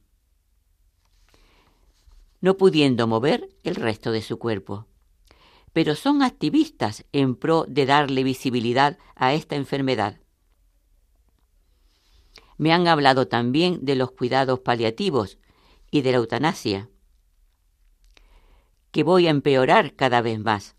no 2.40 2.56
pudiendo 2.56 3.06
mover 3.06 3.48
el 3.62 3.74
resto 3.76 4.10
de 4.10 4.22
su 4.22 4.38
cuerpo. 4.38 4.86
Pero 5.76 5.94
son 5.94 6.22
activistas 6.22 7.04
en 7.12 7.36
pro 7.36 7.66
de 7.68 7.84
darle 7.84 8.24
visibilidad 8.24 8.96
a 9.14 9.34
esta 9.34 9.56
enfermedad. 9.56 10.18
Me 12.56 12.72
han 12.72 12.88
hablado 12.88 13.28
también 13.28 13.84
de 13.84 13.94
los 13.94 14.12
cuidados 14.12 14.60
paliativos 14.60 15.36
y 15.90 16.00
de 16.00 16.12
la 16.12 16.16
eutanasia, 16.16 16.88
que 18.90 19.02
voy 19.02 19.26
a 19.26 19.30
empeorar 19.30 19.94
cada 19.94 20.22
vez 20.22 20.40
más, 20.40 20.76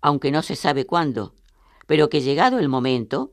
aunque 0.00 0.30
no 0.30 0.40
se 0.40 0.56
sabe 0.56 0.86
cuándo, 0.86 1.34
pero 1.86 2.08
que 2.08 2.22
llegado 2.22 2.58
el 2.58 2.70
momento 2.70 3.32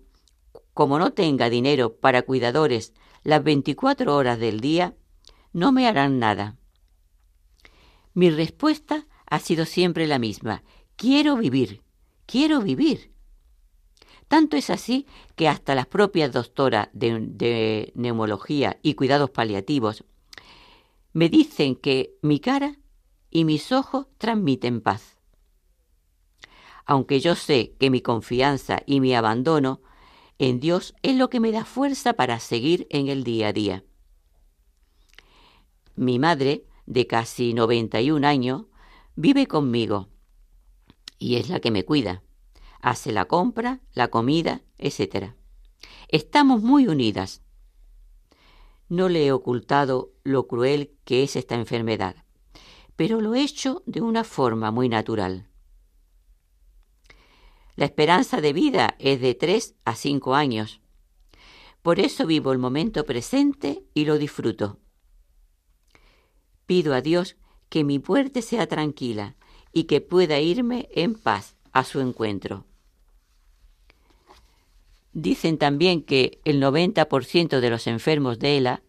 como 0.74 1.00
no 1.00 1.14
tenga 1.14 1.50
dinero 1.50 1.96
para 1.96 2.24
cuidadores 2.24 2.94
las 3.24 3.42
24 3.42 4.14
horas 4.14 4.38
del 4.38 4.60
día, 4.60 4.98
no 5.54 5.72
me 5.72 5.88
harán 5.88 6.20
nada. 6.20 6.58
Mi 8.14 8.30
respuesta 8.30 9.08
ha 9.34 9.40
sido 9.40 9.66
siempre 9.66 10.06
la 10.06 10.20
misma. 10.20 10.62
Quiero 10.96 11.38
vivir, 11.38 11.82
quiero 12.28 12.62
vivir. 12.62 13.12
Tanto 14.28 14.58
es 14.58 14.70
así 14.70 15.08
que 15.36 15.50
hasta 15.50 15.74
las 15.74 15.88
propias 15.88 16.32
doctoras 16.32 16.90
de, 16.94 17.92
neumología 17.96 18.78
y 18.84 18.94
cuidados 18.94 19.32
paliativos 19.32 20.04
me 21.14 21.30
dicen 21.30 21.76
que 21.76 22.16
mi 22.22 22.40
cara 22.40 22.78
y 23.32 23.44
mis 23.44 23.72
ojos 23.72 24.06
transmiten 24.20 24.82
paz. 24.82 25.18
Aunque 26.86 27.20
yo 27.20 27.34
sé 27.34 27.74
que 27.80 27.90
mi 27.90 28.02
confianza 28.02 28.84
y 28.86 29.00
mi 29.00 29.16
abandono 29.16 29.82
en 30.38 30.60
Dios 30.60 30.94
es 31.02 31.16
lo 31.16 31.32
que 31.32 31.40
me 31.40 31.52
da 31.52 31.66
fuerza 31.66 32.14
para 32.14 32.40
seguir 32.40 32.86
en 32.92 33.08
el 33.08 33.24
día 33.24 33.48
a 33.48 33.54
día. 33.54 33.84
Mi 35.96 36.20
madre, 36.20 36.68
de 36.86 37.08
casi 37.08 37.56
91 37.56 38.28
años, 38.28 38.66
vive 39.16 39.48
conmigo 39.48 40.10
y 41.20 41.36
es 41.36 41.50
la 41.50 41.60
que 41.60 41.72
me 41.72 41.86
cuida. 41.86 42.24
Hace 42.82 43.12
la 43.12 43.26
compra, 43.26 43.82
la 43.94 44.10
comida, 44.10 44.62
etc. 44.78 45.34
Estamos 46.10 46.62
muy 46.62 46.88
unidas. 46.88 47.42
No 48.90 49.08
le 49.10 49.26
he 49.26 49.32
ocultado 49.32 50.12
lo 50.24 50.48
cruel 50.48 50.94
que 51.06 51.24
es 51.24 51.36
esta 51.36 51.56
enfermedad, 51.56 52.26
pero 52.96 53.22
lo 53.22 53.36
he 53.36 53.42
hecho 53.42 53.84
de 53.86 54.02
una 54.02 54.24
forma 54.24 54.72
muy 54.72 54.90
natural. 54.90 55.48
La 57.76 57.86
esperanza 57.86 58.42
de 58.42 58.54
vida 58.54 58.96
es 59.00 59.20
de 59.22 59.34
3 59.34 59.76
a 59.86 59.96
5 59.96 60.36
años. 60.36 60.82
Por 61.82 62.00
eso 62.00 62.28
vivo 62.28 62.52
el 62.52 62.60
momento 62.60 63.06
presente 63.06 63.84
y 63.94 64.06
lo 64.06 64.18
disfruto. 64.18 64.80
Pido 66.66 66.94
a 66.94 67.02
Dios 67.02 67.36
que 67.74 67.84
mi 67.84 67.98
muerte 67.98 68.44
sea 68.44 68.68
tranquila 68.68 69.36
y 69.72 69.86
que 69.86 70.00
pueda 70.00 70.40
irme 70.40 70.90
en 70.94 71.16
paz 71.16 71.56
a 71.72 71.84
su 71.84 72.02
encuentro. 72.02 72.68
Dicen 75.12 75.58
también 75.58 76.04
que 76.04 76.40
el 76.46 76.62
90% 76.62 77.62
de 77.62 77.70
los 77.72 77.88
enfermos 77.88 78.38
de 78.38 78.58
ELA 78.58 78.84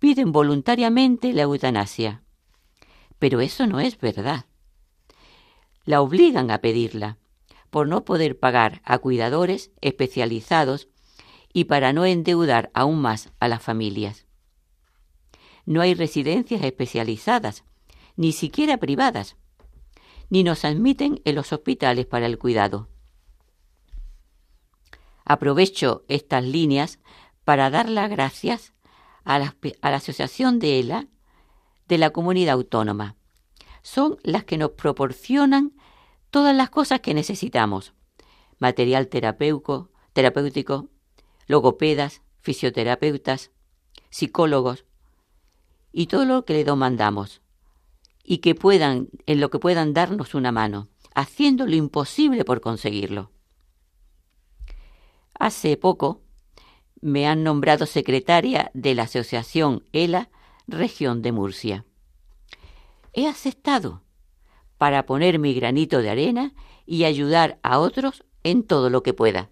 piden 0.00 0.32
voluntariamente 0.32 1.32
la 1.32 1.42
eutanasia. 1.42 2.24
Pero 3.20 3.40
eso 3.40 3.68
no 3.68 3.78
es 3.78 3.96
verdad. 4.00 4.46
La 5.84 6.00
obligan 6.00 6.50
a 6.50 6.58
pedirla, 6.58 7.18
por 7.70 7.86
no 7.86 8.04
poder 8.04 8.36
pagar 8.40 8.82
a 8.84 8.98
cuidadores 8.98 9.70
especializados 9.80 10.88
y 11.52 11.66
para 11.66 11.92
no 11.92 12.04
endeudar 12.04 12.72
aún 12.74 13.00
más 13.00 13.30
a 13.38 13.46
las 13.46 13.62
familias. 13.62 14.26
No 15.64 15.80
hay 15.80 15.94
residencias 15.94 16.64
especializadas, 16.64 17.62
ni 18.16 18.32
siquiera 18.32 18.78
privadas, 18.78 19.36
ni 20.28 20.42
nos 20.42 20.64
admiten 20.64 21.20
en 21.24 21.34
los 21.34 21.52
hospitales 21.52 22.06
para 22.06 22.26
el 22.26 22.38
cuidado. 22.38 22.88
Aprovecho 25.24 26.04
estas 26.08 26.44
líneas 26.44 26.98
para 27.44 27.70
dar 27.70 27.88
las 27.88 28.10
gracias 28.10 28.74
a 29.24 29.38
la, 29.38 29.56
a 29.82 29.90
la 29.90 29.96
Asociación 29.96 30.58
de 30.58 30.80
ELA 30.80 31.06
de 31.88 31.98
la 31.98 32.10
Comunidad 32.10 32.54
Autónoma. 32.54 33.16
Son 33.82 34.18
las 34.22 34.44
que 34.44 34.58
nos 34.58 34.72
proporcionan 34.72 35.72
todas 36.30 36.54
las 36.56 36.70
cosas 36.70 37.00
que 37.00 37.14
necesitamos. 37.14 37.94
Material 38.58 39.08
terapéutico, 39.08 39.90
terapéutico 40.12 40.88
logopedas, 41.46 42.22
fisioterapeutas, 42.40 43.50
psicólogos 44.10 44.84
y 45.92 46.06
todo 46.06 46.24
lo 46.24 46.44
que 46.44 46.54
le 46.54 46.64
demandamos 46.64 47.40
y 48.26 48.38
que 48.38 48.54
puedan, 48.54 49.08
en 49.26 49.40
lo 49.40 49.50
que 49.50 49.60
puedan 49.60 49.94
darnos 49.94 50.34
una 50.34 50.50
mano, 50.50 50.88
haciendo 51.14 51.66
lo 51.66 51.76
imposible 51.76 52.44
por 52.44 52.60
conseguirlo. 52.60 53.30
Hace 55.38 55.76
poco 55.76 56.22
me 57.00 57.28
han 57.28 57.44
nombrado 57.44 57.86
secretaria 57.86 58.70
de 58.74 58.94
la 58.94 59.04
Asociación 59.04 59.84
ELA 59.92 60.28
Región 60.66 61.22
de 61.22 61.32
Murcia. 61.32 61.84
He 63.12 63.28
aceptado 63.28 64.02
para 64.76 65.06
poner 65.06 65.38
mi 65.38 65.54
granito 65.54 66.02
de 66.02 66.10
arena 66.10 66.52
y 66.84 67.04
ayudar 67.04 67.58
a 67.62 67.78
otros 67.78 68.24
en 68.42 68.64
todo 68.64 68.90
lo 68.90 69.02
que 69.02 69.14
pueda. 69.14 69.50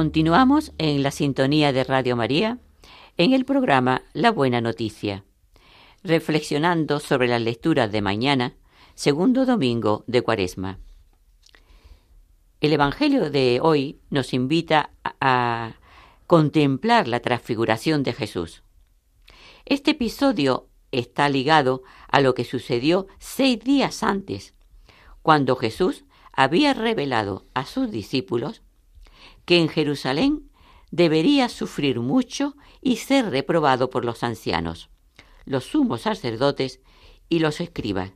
Continuamos 0.00 0.72
en 0.78 1.02
la 1.02 1.10
sintonía 1.10 1.74
de 1.74 1.84
Radio 1.84 2.16
María 2.16 2.58
en 3.18 3.34
el 3.34 3.44
programa 3.44 4.00
La 4.14 4.30
Buena 4.30 4.62
Noticia, 4.62 5.24
reflexionando 6.02 7.00
sobre 7.00 7.28
las 7.28 7.42
lecturas 7.42 7.92
de 7.92 8.00
mañana, 8.00 8.54
segundo 8.94 9.44
domingo 9.44 10.04
de 10.06 10.22
Cuaresma. 10.22 10.78
El 12.62 12.72
Evangelio 12.72 13.28
de 13.28 13.60
hoy 13.62 14.00
nos 14.08 14.32
invita 14.32 14.88
a 15.20 15.74
contemplar 16.26 17.06
la 17.06 17.20
transfiguración 17.20 18.02
de 18.02 18.14
Jesús. 18.14 18.62
Este 19.66 19.90
episodio 19.90 20.70
está 20.92 21.28
ligado 21.28 21.82
a 22.08 22.22
lo 22.22 22.32
que 22.32 22.44
sucedió 22.46 23.06
seis 23.18 23.60
días 23.62 24.02
antes, 24.02 24.54
cuando 25.20 25.56
Jesús 25.56 26.04
había 26.32 26.72
revelado 26.72 27.44
a 27.52 27.66
sus 27.66 27.90
discípulos 27.90 28.62
que 29.50 29.58
en 29.58 29.68
Jerusalén 29.68 30.48
debería 30.92 31.48
sufrir 31.48 31.98
mucho 31.98 32.54
y 32.80 32.98
ser 32.98 33.30
reprobado 33.30 33.90
por 33.90 34.04
los 34.04 34.22
ancianos, 34.22 34.90
los 35.44 35.64
sumos 35.64 36.02
sacerdotes 36.02 36.78
y 37.28 37.40
los 37.40 37.60
escribas, 37.60 38.12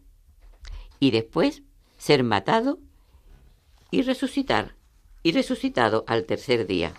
y 1.00 1.10
después 1.10 1.64
ser 1.98 2.22
matado 2.22 2.78
y 3.90 4.02
resucitar, 4.02 4.76
y 5.24 5.32
resucitado 5.32 6.04
al 6.06 6.22
tercer 6.22 6.68
día. 6.68 6.94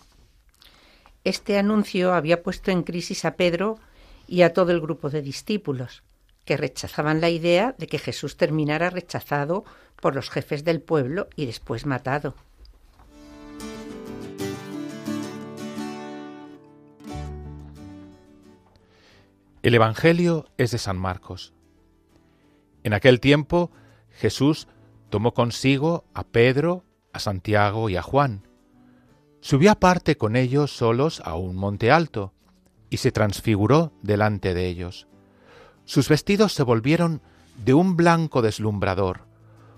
Este 1.24 1.58
anuncio 1.58 2.14
había 2.14 2.44
puesto 2.44 2.72
en 2.72 2.84
crisis 2.84 3.24
a 3.24 3.38
Pedro 3.38 3.80
y 4.28 4.42
a 4.42 4.52
todo 4.52 4.74
el 4.74 4.82
grupo 4.82 5.10
de 5.10 5.22
discípulos, 5.22 6.04
que 6.44 6.58
rechazaban 6.58 7.22
la 7.22 7.30
idea 7.30 7.74
de 7.78 7.88
que 7.88 8.00
Jesús 8.00 8.36
terminara 8.36 8.90
rechazado 8.90 9.64
por 9.96 10.14
los 10.14 10.30
jefes 10.30 10.66
del 10.66 10.82
pueblo 10.82 11.30
y 11.38 11.46
después 11.46 11.86
matado. 11.86 12.36
El 19.66 19.74
Evangelio 19.74 20.46
es 20.60 20.70
de 20.70 20.78
San 20.78 20.96
Marcos. 20.96 21.56
En 22.84 22.94
aquel 22.94 23.20
tiempo 23.20 23.72
Jesús 24.12 24.68
tomó 25.10 25.34
consigo 25.34 26.06
a 26.14 26.24
Pedro, 26.24 26.84
a 27.14 27.18
Santiago 27.18 27.90
y 27.90 27.96
a 27.96 28.04
Juan. 28.04 28.48
Subió 29.40 29.72
aparte 29.72 30.18
con 30.18 30.36
ellos 30.36 30.70
solos 30.70 31.20
a 31.26 31.34
un 31.34 31.56
monte 31.56 31.92
alto 31.92 32.32
y 32.92 32.98
se 32.98 33.12
transfiguró 33.12 33.92
delante 34.04 34.54
de 34.54 34.68
ellos. 34.68 35.08
Sus 35.84 36.10
vestidos 36.10 36.54
se 36.54 36.62
volvieron 36.62 37.24
de 37.66 37.74
un 37.74 37.98
blanco 37.98 38.44
deslumbrador, 38.44 39.22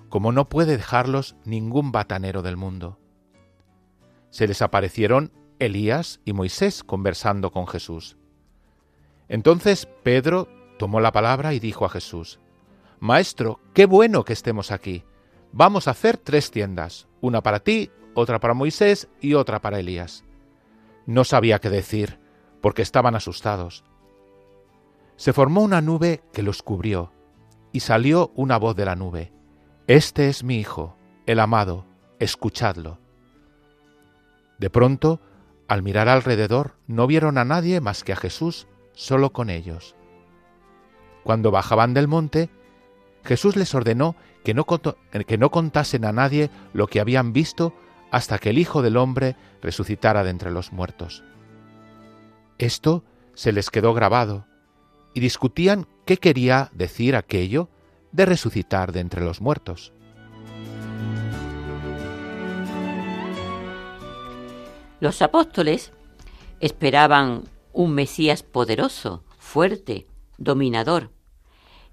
como 0.09 0.33
no 0.33 0.49
puede 0.49 0.75
dejarlos 0.75 1.38
ningún 1.45 1.93
batanero 1.93 2.41
del 2.41 2.57
mundo. 2.57 2.99
Se 4.31 4.47
les 4.47 4.61
aparecieron 4.61 5.31
Elías 5.59 6.19
y 6.25 6.33
Moisés 6.33 6.83
conversando 6.83 7.53
con 7.53 7.67
Jesús. 7.67 8.17
Entonces 9.30 9.88
Pedro 10.03 10.47
tomó 10.78 10.99
la 10.99 11.11
palabra 11.11 11.53
y 11.53 11.59
dijo 11.59 11.86
a 11.86 11.89
Jesús, 11.89 12.39
Maestro, 12.99 13.59
qué 13.73 13.86
bueno 13.86 14.23
que 14.23 14.34
estemos 14.34 14.71
aquí. 14.71 15.03
Vamos 15.51 15.88
a 15.88 15.91
hacer 15.91 16.17
tres 16.17 16.51
tiendas, 16.51 17.07
una 17.21 17.41
para 17.41 17.59
ti, 17.59 17.91
otra 18.13 18.39
para 18.39 18.53
Moisés 18.53 19.07
y 19.21 19.34
otra 19.34 19.61
para 19.61 19.80
Elías. 19.80 20.23
No 21.05 21.23
sabía 21.23 21.59
qué 21.59 21.69
decir, 21.69 22.19
porque 22.61 22.82
estaban 22.82 23.15
asustados. 23.15 23.84
Se 25.15 25.34
formó 25.34 25.61
una 25.61 25.82
nube 25.82 26.21
que 26.34 26.43
los 26.43 26.63
cubrió, 26.63 27.11
y 27.71 27.82
salió 27.82 28.32
una 28.36 28.57
voz 28.57 28.75
de 28.75 28.86
la 28.86 28.95
nube. 28.95 29.32
Este 29.88 30.30
es 30.30 30.43
mi 30.43 30.59
Hijo, 30.59 30.95
el 31.25 31.39
amado, 31.39 31.86
escuchadlo. 32.19 32.99
De 34.57 34.69
pronto, 34.69 35.21
al 35.67 35.84
mirar 35.84 36.09
alrededor, 36.09 36.75
no 36.88 37.07
vieron 37.07 37.38
a 37.38 37.45
nadie 37.45 37.82
más 37.82 38.03
que 38.03 38.13
a 38.13 38.15
Jesús 38.15 38.67
solo 38.97 39.31
con 39.31 39.49
ellos. 39.49 39.95
Cuando 41.23 41.51
bajaban 41.51 41.93
del 41.93 42.07
monte, 42.07 42.49
Jesús 43.23 43.55
les 43.55 43.73
ordenó 43.75 44.15
que 44.43 44.53
no, 44.53 44.65
que 44.65 45.37
no, 45.37 45.51
contasen 45.51 46.03
a 46.03 46.11
nadie 46.11 46.49
lo 46.73 46.87
que 46.87 46.99
habían 46.99 47.31
visto 47.31 47.73
hasta 48.11 48.39
que 48.39 48.49
el 48.49 48.57
Hijo 48.57 48.81
del 48.81 48.97
Hombre 48.97 49.35
resucitara 49.61 50.23
de 50.23 50.31
entre 50.31 50.51
los 50.51 50.71
muertos. 50.71 51.23
Esto 52.57 53.03
se 53.35 53.51
les 53.51 53.69
quedó 53.69 53.93
grabado, 53.93 54.47
y 55.13 55.19
discutían 55.19 55.87
qué 56.05 56.17
quería 56.17 56.71
decir 56.73 57.15
aquello 57.15 57.69
de 58.11 58.25
resucitar 58.25 58.91
de 58.93 59.01
entre 59.01 59.21
los 59.21 59.41
muertos. 59.41 59.93
Los 64.99 65.21
apóstoles 65.21 65.91
esperaban 66.59 67.43
un 67.78 67.93
Mesías 67.93 68.41
poderoso, 68.41 69.23
fuerte, 69.38 70.07
dominador. 70.39 71.11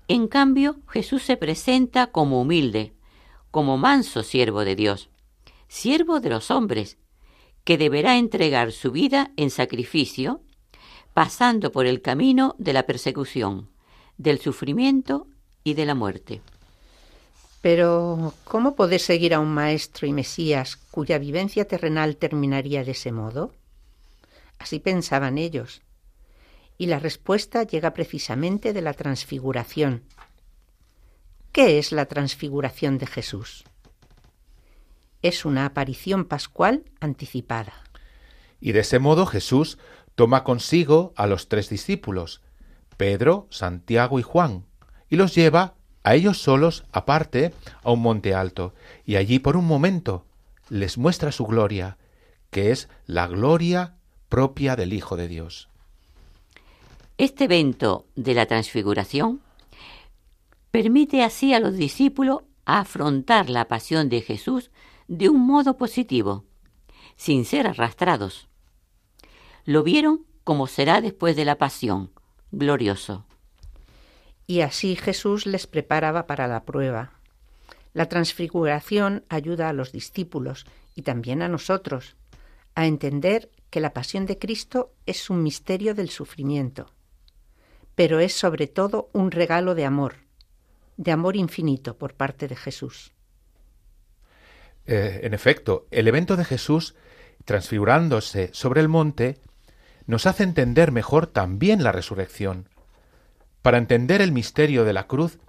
En 0.09 0.29
cambio, 0.29 0.77
Jesús 0.89 1.23
se 1.23 1.37
presenta 1.37 2.07
como 2.07 2.41
humilde, 2.41 2.95
como 3.51 3.77
manso 3.77 4.23
siervo 4.23 4.65
de 4.65 4.77
Dios, 4.77 5.11
siervo 5.69 6.21
de 6.21 6.31
los 6.31 6.51
hombres, 6.51 6.97
que 7.65 7.77
deberá 7.77 8.17
entregar 8.17 8.73
su 8.73 8.93
vida 8.93 9.33
en 9.37 9.51
sacrificio, 9.51 10.41
pasando 11.13 11.71
por 11.71 11.85
el 11.85 12.01
camino 12.01 12.55
de 12.59 12.73
la 12.73 12.85
persecución, 12.85 13.69
del 14.17 14.39
sufrimiento 14.39 15.27
y 15.65 15.75
de 15.75 15.85
la 15.85 15.95
muerte. 15.95 16.41
Pero, 17.61 18.33
¿cómo 18.45 18.75
poder 18.75 19.01
seguir 19.01 19.35
a 19.35 19.41
un 19.41 19.53
maestro 19.53 20.07
y 20.07 20.15
Mesías 20.15 20.77
cuya 20.91 21.19
vivencia 21.19 21.67
terrenal 21.67 22.17
terminaría 22.17 22.85
de 22.85 22.93
ese 22.93 23.13
modo? 23.13 23.53
Así 24.65 24.79
pensaban 24.79 25.37
ellos. 25.37 25.83
Y 26.79 26.87
la 26.87 26.99
respuesta 26.99 27.65
llega 27.65 27.93
precisamente 27.93 28.73
de 28.73 28.81
la 28.81 28.95
transfiguración. 28.95 30.05
¿Qué 31.53 31.79
es 31.79 31.93
la 31.93 32.07
transfiguración 32.07 32.97
de 32.97 33.07
Jesús? 33.07 33.65
Es 35.21 35.45
una 35.45 35.67
aparición 35.67 36.25
pascual 36.25 36.85
anticipada. 36.99 37.75
Y 38.59 38.73
de 38.73 38.81
ese 38.81 38.99
modo 39.01 39.27
Jesús 39.27 39.77
toma 40.15 40.45
consigo 40.45 41.13
a 41.15 41.27
los 41.27 41.51
tres 41.51 41.69
discípulos, 41.69 42.41
Pedro, 42.97 43.47
Santiago 43.51 44.19
y 44.19 44.23
Juan, 44.23 44.65
y 45.11 45.17
los 45.17 45.35
lleva 45.35 45.75
a 46.05 46.15
ellos 46.15 46.41
solos 46.41 46.87
aparte 46.91 47.53
a 47.83 47.91
un 47.91 48.01
monte 48.01 48.33
alto, 48.35 48.73
y 49.05 49.17
allí 49.17 49.41
por 49.41 49.59
un 49.59 49.67
momento 49.67 50.25
les 50.71 50.97
muestra 50.97 51.33
su 51.33 51.45
gloria, 51.45 51.99
que 52.49 52.71
es 52.71 52.89
la 53.05 53.27
gloria 53.27 53.99
propia 54.35 54.75
del 54.75 54.93
Hijo 54.93 55.17
de 55.17 55.29
Dios. 55.29 55.69
Este 57.19 57.45
evento 57.45 58.05
de 58.17 58.35
la 58.35 58.47
transfiguración 58.47 59.41
permite 60.73 61.23
así 61.23 61.55
a 61.55 61.61
los 61.61 61.77
discípulos 61.77 62.41
afrontar 62.65 63.49
la 63.49 63.69
pasión 63.69 64.09
de 64.09 64.23
Jesús 64.23 64.73
de 65.07 65.29
un 65.29 65.47
modo 65.47 65.77
positivo, 65.77 66.45
sin 67.15 67.45
ser 67.45 67.69
arrastrados. 67.69 68.49
Lo 69.67 69.85
vieron 69.85 70.27
como 70.43 70.67
será 70.67 71.01
después 71.01 71.37
de 71.37 71.45
la 71.45 71.57
pasión, 71.57 72.11
glorioso. 72.51 73.25
Y 74.49 74.63
así 74.63 74.97
Jesús 74.97 75.47
les 75.47 75.69
preparaba 75.69 76.27
para 76.27 76.49
la 76.49 76.65
prueba. 76.65 77.13
La 77.93 78.09
transfiguración 78.09 79.23
ayuda 79.29 79.69
a 79.69 79.73
los 79.73 79.93
discípulos 79.93 80.67
y 80.97 81.03
también 81.03 81.41
a 81.41 81.47
nosotros 81.47 82.17
a 82.75 82.87
entender 82.87 83.49
que 83.75 83.81
la 83.81 83.93
pasión 83.93 84.25
de 84.25 84.39
Cristo 84.39 84.95
es 85.05 85.31
un 85.31 85.43
misterio 85.43 85.97
del 85.97 86.09
sufrimiento, 86.09 86.87
pero 87.97 88.21
es 88.21 88.33
sobre 88.33 88.69
todo 88.69 89.11
un 89.13 89.33
regalo 89.33 89.75
de 89.75 89.85
amor, 89.85 90.15
de 90.97 91.11
amor 91.11 91.35
infinito 91.35 91.99
por 91.99 92.15
parte 92.15 92.47
de 92.47 92.55
Jesús. 92.55 93.15
Eh, 94.87 95.23
en 95.25 95.35
efecto, 95.35 95.89
el 95.91 96.07
evento 96.07 96.37
de 96.37 96.45
Jesús 96.45 96.95
transfigurándose 97.45 98.51
sobre 98.53 98.81
el 98.81 98.87
monte 98.87 99.41
nos 100.07 100.27
hace 100.27 100.45
entender 100.45 100.93
mejor 100.93 101.27
también 101.27 101.83
la 101.83 101.91
resurrección. 101.91 102.69
Para 103.61 103.79
entender 103.79 104.21
el 104.21 104.31
misterio 104.31 104.85
de 104.85 104.93
la 104.93 105.09
cruz 105.09 105.41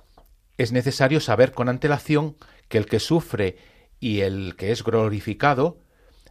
es 0.57 0.71
necesario 0.71 1.19
saber 1.19 1.51
con 1.51 1.69
antelación 1.69 2.37
que 2.69 2.79
el 2.79 2.87
que 2.87 2.99
sufre 2.99 3.57
y 3.99 4.21
el 4.21 4.55
que 4.55 4.71
es 4.71 4.83
glorificado 4.83 5.77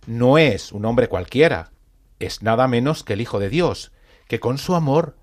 no 0.08 0.38
es 0.38 0.72
un 0.72 0.86
hombre 0.86 1.06
cualquiera, 1.06 1.70
es 2.18 2.42
nada 2.42 2.68
menos 2.68 3.04
que 3.04 3.14
el 3.14 3.20
Hijo 3.20 3.38
de 3.38 3.48
Dios, 3.48 3.92
que 4.28 4.40
con 4.40 4.58
su 4.58 4.74
amor, 4.74 5.16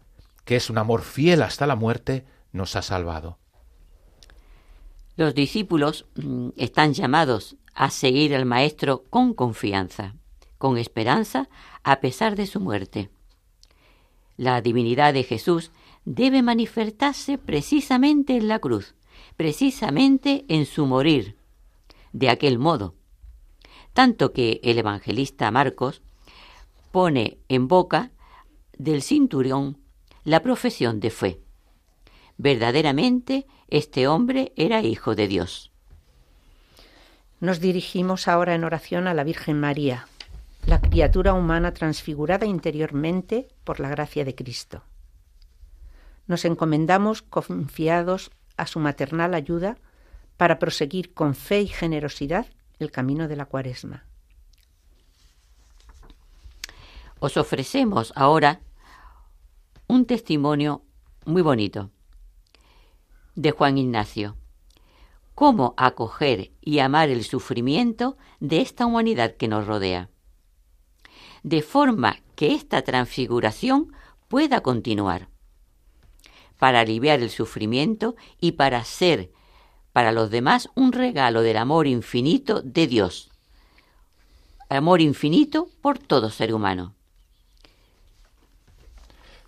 que 0.46 0.56
es 0.56 0.70
un 0.70 0.78
amor 0.78 1.02
fiel 1.02 1.42
hasta 1.42 1.68
la 1.68 1.76
muerte, 1.76 2.26
nos 2.52 2.76
ha 2.76 2.82
salvado. 2.82 3.38
Los 5.16 5.36
discípulos 5.36 6.06
mm, 6.16 6.50
están 6.58 6.94
llamados 6.94 7.56
a 7.74 7.90
seguir 7.90 8.36
al 8.36 8.46
Maestro 8.46 9.04
con 9.10 9.34
confianza, 9.34 10.16
con 10.58 10.78
esperanza, 10.78 11.50
a 11.84 12.00
pesar 12.00 12.36
de 12.36 12.48
su 12.48 12.60
muerte. 12.60 13.10
La 14.38 14.62
divinidad 14.62 15.14
de 15.14 15.24
Jesús 15.24 15.72
debe 16.06 16.42
manifestarse 16.42 17.38
precisamente 17.38 18.36
en 18.36 18.48
la 18.48 18.60
cruz, 18.60 18.96
precisamente 19.38 20.46
en 20.48 20.66
su 20.66 20.86
morir, 20.86 21.38
de 22.12 22.30
aquel 22.30 22.58
modo. 22.58 22.96
Tanto 23.94 24.34
que 24.34 24.60
el 24.64 24.78
evangelista 24.78 25.52
Marcos 25.52 26.02
pone 26.92 27.40
en 27.50 27.68
boca 27.68 28.12
del 28.78 29.02
cinturón 29.02 29.78
la 30.24 30.42
profesión 30.42 31.00
de 31.00 31.10
fe. 31.10 31.42
Verdaderamente 32.38 33.48
este 33.68 34.08
hombre 34.08 34.52
era 34.56 34.82
hijo 34.82 35.16
de 35.16 35.28
Dios. 35.28 35.72
Nos 37.40 37.60
dirigimos 37.60 38.28
ahora 38.28 38.54
en 38.54 38.64
oración 38.64 39.08
a 39.08 39.14
la 39.14 39.24
Virgen 39.24 39.60
María, 39.60 40.08
la 40.66 40.80
criatura 40.80 41.34
humana 41.34 41.74
transfigurada 41.74 42.46
interiormente 42.46 43.48
por 43.64 43.80
la 43.80 43.90
gracia 43.90 44.26
de 44.26 44.36
Cristo. 44.36 44.84
Nos 46.28 46.46
encomendamos 46.46 47.24
confiados 47.24 48.32
a 48.58 48.68
su 48.68 48.80
maternal 48.80 49.34
ayuda 49.34 49.78
para 50.38 50.60
proseguir 50.60 51.14
con 51.14 51.34
fe 51.36 51.62
y 51.62 51.68
generosidad 51.68 52.46
el 52.80 52.92
camino 52.92 53.28
de 53.28 53.36
la 53.36 53.46
cuaresma. 53.46 54.06
Os 57.22 57.38
ofrecemos 57.38 58.12
ahora 58.16 58.62
un 59.88 60.06
testimonio 60.06 60.82
muy 61.24 61.44
bonito 61.44 61.92
de 63.36 63.52
Juan 63.52 63.78
Ignacio. 63.78 64.38
Cómo 65.36 65.76
acoger 65.78 66.52
y 66.62 66.80
amar 66.80 67.10
el 67.10 67.24
sufrimiento 67.24 68.18
de 68.40 68.62
esta 68.62 68.88
humanidad 68.88 69.38
que 69.38 69.48
nos 69.48 69.68
rodea. 69.68 70.10
De 71.44 71.62
forma 71.62 72.18
que 72.36 72.56
esta 72.56 72.82
transfiguración 72.82 73.94
pueda 74.28 74.62
continuar. 74.62 75.30
Para 76.58 76.80
aliviar 76.80 77.20
el 77.20 77.30
sufrimiento 77.30 78.16
y 78.40 78.54
para 78.54 78.84
ser 78.84 79.32
para 79.94 80.12
los 80.12 80.32
demás 80.32 80.70
un 80.74 80.92
regalo 80.92 81.44
del 81.44 81.58
amor 81.58 81.86
infinito 81.86 82.64
de 82.64 82.88
Dios. 82.88 83.30
Amor 84.70 85.02
infinito 85.02 85.70
por 85.82 86.00
todo 86.00 86.32
ser 86.32 86.52
humano. 86.52 86.96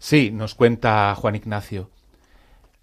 Sí, 0.03 0.31
nos 0.31 0.53
cuenta 0.53 1.15
Juan 1.15 1.35
Ignacio. 1.35 1.89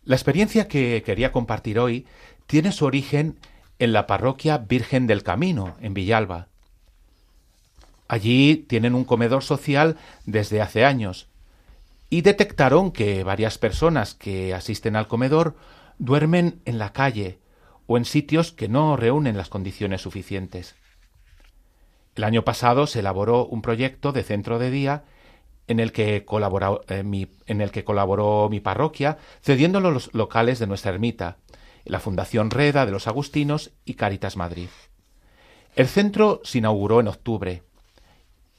La 0.04 0.16
experiencia 0.16 0.68
que 0.68 1.02
quería 1.04 1.32
compartir 1.32 1.78
hoy 1.78 2.06
tiene 2.46 2.72
su 2.72 2.86
origen 2.86 3.38
en 3.78 3.92
la 3.92 4.06
parroquia 4.06 4.56
Virgen 4.56 5.06
del 5.06 5.22
Camino, 5.22 5.76
en 5.82 5.92
Villalba. 5.92 6.48
Allí 8.08 8.64
tienen 8.66 8.94
un 8.94 9.04
comedor 9.04 9.42
social 9.42 9.98
desde 10.24 10.62
hace 10.62 10.86
años 10.86 11.28
y 12.08 12.22
detectaron 12.22 12.90
que 12.90 13.22
varias 13.22 13.58
personas 13.58 14.14
que 14.14 14.54
asisten 14.54 14.96
al 14.96 15.06
comedor 15.06 15.56
duermen 15.98 16.62
en 16.64 16.78
la 16.78 16.94
calle 16.94 17.38
o 17.86 17.98
en 17.98 18.06
sitios 18.06 18.50
que 18.50 18.68
no 18.68 18.96
reúnen 18.96 19.36
las 19.36 19.50
condiciones 19.50 20.00
suficientes. 20.00 20.74
El 22.14 22.24
año 22.24 22.46
pasado 22.46 22.86
se 22.86 23.00
elaboró 23.00 23.44
un 23.44 23.60
proyecto 23.60 24.12
de 24.12 24.22
centro 24.22 24.58
de 24.58 24.70
día 24.70 25.04
en 25.70 25.78
el 25.78 25.92
que 25.92 26.24
colaboró, 26.24 26.82
eh, 26.88 27.04
mi, 27.04 27.28
en 27.46 27.60
el 27.60 27.70
que 27.70 27.84
colaboró 27.84 28.48
mi 28.50 28.58
parroquia, 28.58 29.18
cediendo 29.40 29.78
los 29.78 30.12
locales 30.12 30.58
de 30.58 30.66
nuestra 30.66 30.90
ermita, 30.90 31.36
la 31.84 32.00
Fundación 32.00 32.50
Reda 32.50 32.86
de 32.86 32.92
los 32.92 33.06
Agustinos 33.06 33.70
y 33.84 33.94
Caritas 33.94 34.36
Madrid. 34.36 34.68
El 35.76 35.86
centro 35.86 36.40
se 36.42 36.58
inauguró 36.58 36.98
en 36.98 37.06
octubre 37.06 37.62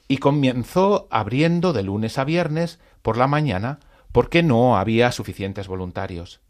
y 0.08 0.16
comenzó 0.16 1.06
abriendo 1.10 1.74
de 1.74 1.82
lunes 1.82 2.16
a 2.16 2.24
viernes 2.24 2.80
por 3.02 3.18
la 3.18 3.26
mañana 3.26 3.78
porque 4.10 4.42
no 4.42 4.78
había 4.78 5.12
suficientes 5.12 5.68
voluntarios. 5.68 6.40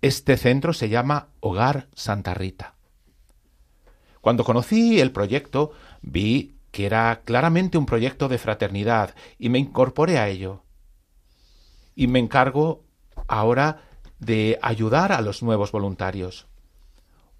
Este 0.00 0.38
centro 0.38 0.72
se 0.72 0.88
llama 0.88 1.28
Hogar 1.40 1.88
Santa 1.94 2.32
Rita. 2.32 2.76
Cuando 4.22 4.42
conocí 4.42 5.00
el 5.00 5.12
proyecto, 5.12 5.72
vi 6.00 6.55
que 6.76 6.84
era 6.84 7.22
claramente 7.24 7.78
un 7.78 7.86
proyecto 7.86 8.28
de 8.28 8.36
fraternidad 8.36 9.14
y 9.38 9.48
me 9.48 9.58
incorporé 9.58 10.18
a 10.18 10.28
ello. 10.28 10.62
Y 11.94 12.06
me 12.06 12.18
encargo 12.18 12.84
ahora 13.28 13.80
de 14.18 14.58
ayudar 14.60 15.10
a 15.10 15.22
los 15.22 15.42
nuevos 15.42 15.72
voluntarios, 15.72 16.48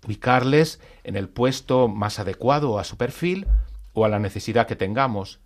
ubicarles 0.02 0.80
en 1.04 1.16
el 1.16 1.28
puesto 1.28 1.86
más 1.86 2.18
adecuado 2.18 2.78
a 2.78 2.84
su 2.84 2.96
perfil 2.96 3.46
o 3.92 4.06
a 4.06 4.08
la 4.08 4.18
necesidad 4.18 4.66
que 4.66 4.74
tengamos, 4.74 5.40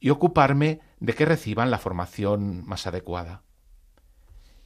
y 0.00 0.10
ocuparme 0.10 0.80
de 0.98 1.14
que 1.14 1.24
reciban 1.24 1.70
la 1.70 1.78
formación 1.78 2.66
más 2.66 2.88
adecuada. 2.88 3.44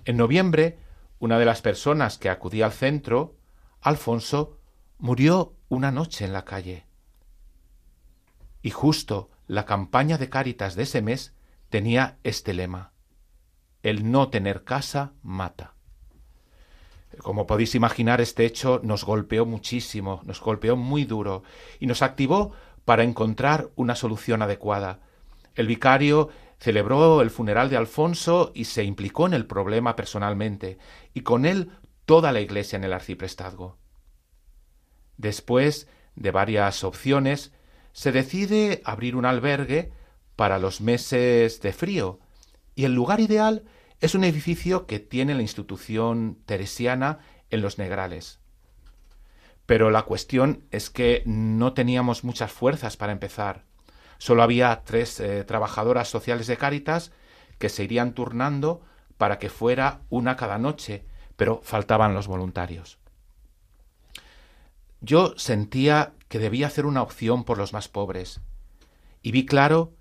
En 0.06 0.16
noviembre, 0.16 0.78
una 1.18 1.38
de 1.38 1.44
las 1.44 1.60
personas 1.60 2.16
que 2.16 2.30
acudía 2.30 2.64
al 2.64 2.72
centro, 2.72 3.36
Alfonso, 3.82 4.56
murió 4.96 5.52
una 5.68 5.90
noche 5.90 6.24
en 6.24 6.32
la 6.32 6.46
calle. 6.46 6.86
Y 8.62 8.70
justo 8.70 9.30
la 9.46 9.66
campaña 9.66 10.18
de 10.18 10.28
Cáritas 10.28 10.76
de 10.76 10.84
ese 10.84 11.02
mes 11.02 11.34
tenía 11.68 12.18
este 12.22 12.54
lema. 12.54 12.92
El 13.82 14.10
no 14.10 14.28
tener 14.28 14.64
casa 14.64 15.12
mata. 15.22 15.74
Como 17.18 17.46
podéis 17.46 17.74
imaginar, 17.74 18.20
este 18.20 18.46
hecho 18.46 18.80
nos 18.82 19.04
golpeó 19.04 19.44
muchísimo, 19.44 20.20
nos 20.24 20.40
golpeó 20.40 20.76
muy 20.76 21.04
duro 21.04 21.42
y 21.78 21.86
nos 21.86 22.02
activó 22.02 22.52
para 22.84 23.02
encontrar 23.02 23.70
una 23.76 23.94
solución 23.94 24.42
adecuada. 24.42 25.00
El 25.54 25.66
vicario 25.66 26.30
celebró 26.58 27.20
el 27.20 27.30
funeral 27.30 27.68
de 27.68 27.76
Alfonso 27.76 28.52
y 28.54 28.64
se 28.64 28.84
implicó 28.84 29.26
en 29.26 29.34
el 29.34 29.46
problema 29.46 29.96
personalmente, 29.96 30.78
y 31.12 31.22
con 31.22 31.44
él 31.44 31.70
toda 32.06 32.32
la 32.32 32.40
iglesia 32.40 32.76
en 32.76 32.84
el 32.84 32.92
arciprestazgo. 32.92 33.76
Después 35.16 35.88
de 36.14 36.30
varias 36.30 36.84
opciones, 36.84 37.52
se 37.92 38.12
decide 38.12 38.82
abrir 38.84 39.16
un 39.16 39.24
albergue 39.24 39.92
para 40.36 40.58
los 40.58 40.80
meses 40.80 41.60
de 41.60 41.72
frío 41.72 42.20
y 42.74 42.84
el 42.84 42.94
lugar 42.94 43.20
ideal 43.20 43.64
es 44.00 44.14
un 44.14 44.24
edificio 44.24 44.86
que 44.86 44.98
tiene 44.98 45.34
la 45.34 45.42
institución 45.42 46.38
teresiana 46.46 47.20
en 47.50 47.60
los 47.60 47.78
Negrales. 47.78 48.40
Pero 49.66 49.90
la 49.90 50.02
cuestión 50.02 50.64
es 50.70 50.90
que 50.90 51.22
no 51.24 51.72
teníamos 51.72 52.24
muchas 52.24 52.50
fuerzas 52.50 52.96
para 52.96 53.12
empezar. 53.12 53.64
Solo 54.18 54.42
había 54.42 54.82
tres 54.84 55.20
eh, 55.20 55.44
trabajadoras 55.44 56.08
sociales 56.08 56.46
de 56.46 56.56
Cáritas 56.56 57.12
que 57.58 57.68
se 57.68 57.84
irían 57.84 58.14
turnando 58.14 58.82
para 59.18 59.38
que 59.38 59.50
fuera 59.50 60.00
una 60.10 60.36
cada 60.36 60.58
noche, 60.58 61.04
pero 61.36 61.60
faltaban 61.62 62.14
los 62.14 62.26
voluntarios. 62.26 62.98
Yo 65.04 65.34
sentía 65.36 66.14
que 66.28 66.38
debía 66.38 66.68
hacer 66.68 66.86
una 66.86 67.02
opción 67.02 67.42
por 67.42 67.58
los 67.58 67.72
más 67.72 67.88
pobres, 67.88 68.40
y 69.20 69.32
vi 69.32 69.44
claro 69.44 69.92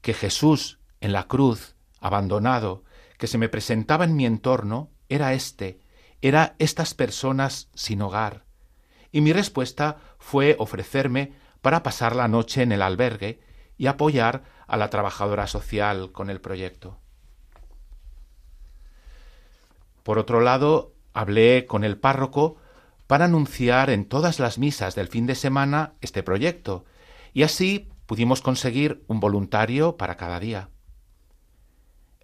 que 0.00 0.14
Jesús 0.14 0.78
en 1.00 1.12
la 1.12 1.26
cruz, 1.26 1.74
abandonado, 2.00 2.84
que 3.18 3.26
se 3.26 3.36
me 3.36 3.48
presentaba 3.48 4.04
en 4.04 4.14
mi 4.14 4.26
entorno, 4.26 4.90
era 5.08 5.34
éste, 5.34 5.80
era 6.22 6.54
estas 6.60 6.94
personas 6.94 7.68
sin 7.74 8.00
hogar. 8.00 8.44
Y 9.10 9.22
mi 9.22 9.32
respuesta 9.32 9.98
fue 10.18 10.54
ofrecerme 10.60 11.32
para 11.60 11.82
pasar 11.82 12.14
la 12.14 12.28
noche 12.28 12.62
en 12.62 12.70
el 12.70 12.82
albergue 12.82 13.40
y 13.76 13.86
apoyar 13.86 14.44
a 14.68 14.76
la 14.76 14.88
trabajadora 14.88 15.48
social 15.48 16.12
con 16.12 16.30
el 16.30 16.40
proyecto. 16.40 17.00
Por 20.04 20.18
otro 20.18 20.40
lado, 20.40 20.94
hablé 21.12 21.66
con 21.66 21.82
el 21.82 21.98
párroco 21.98 22.56
para 23.06 23.26
anunciar 23.26 23.90
en 23.90 24.04
todas 24.06 24.38
las 24.40 24.58
misas 24.58 24.94
del 24.94 25.08
fin 25.08 25.26
de 25.26 25.34
semana 25.34 25.94
este 26.00 26.22
proyecto, 26.22 26.84
y 27.32 27.42
así 27.42 27.88
pudimos 28.06 28.40
conseguir 28.40 29.04
un 29.06 29.20
voluntario 29.20 29.96
para 29.96 30.16
cada 30.16 30.40
día. 30.40 30.70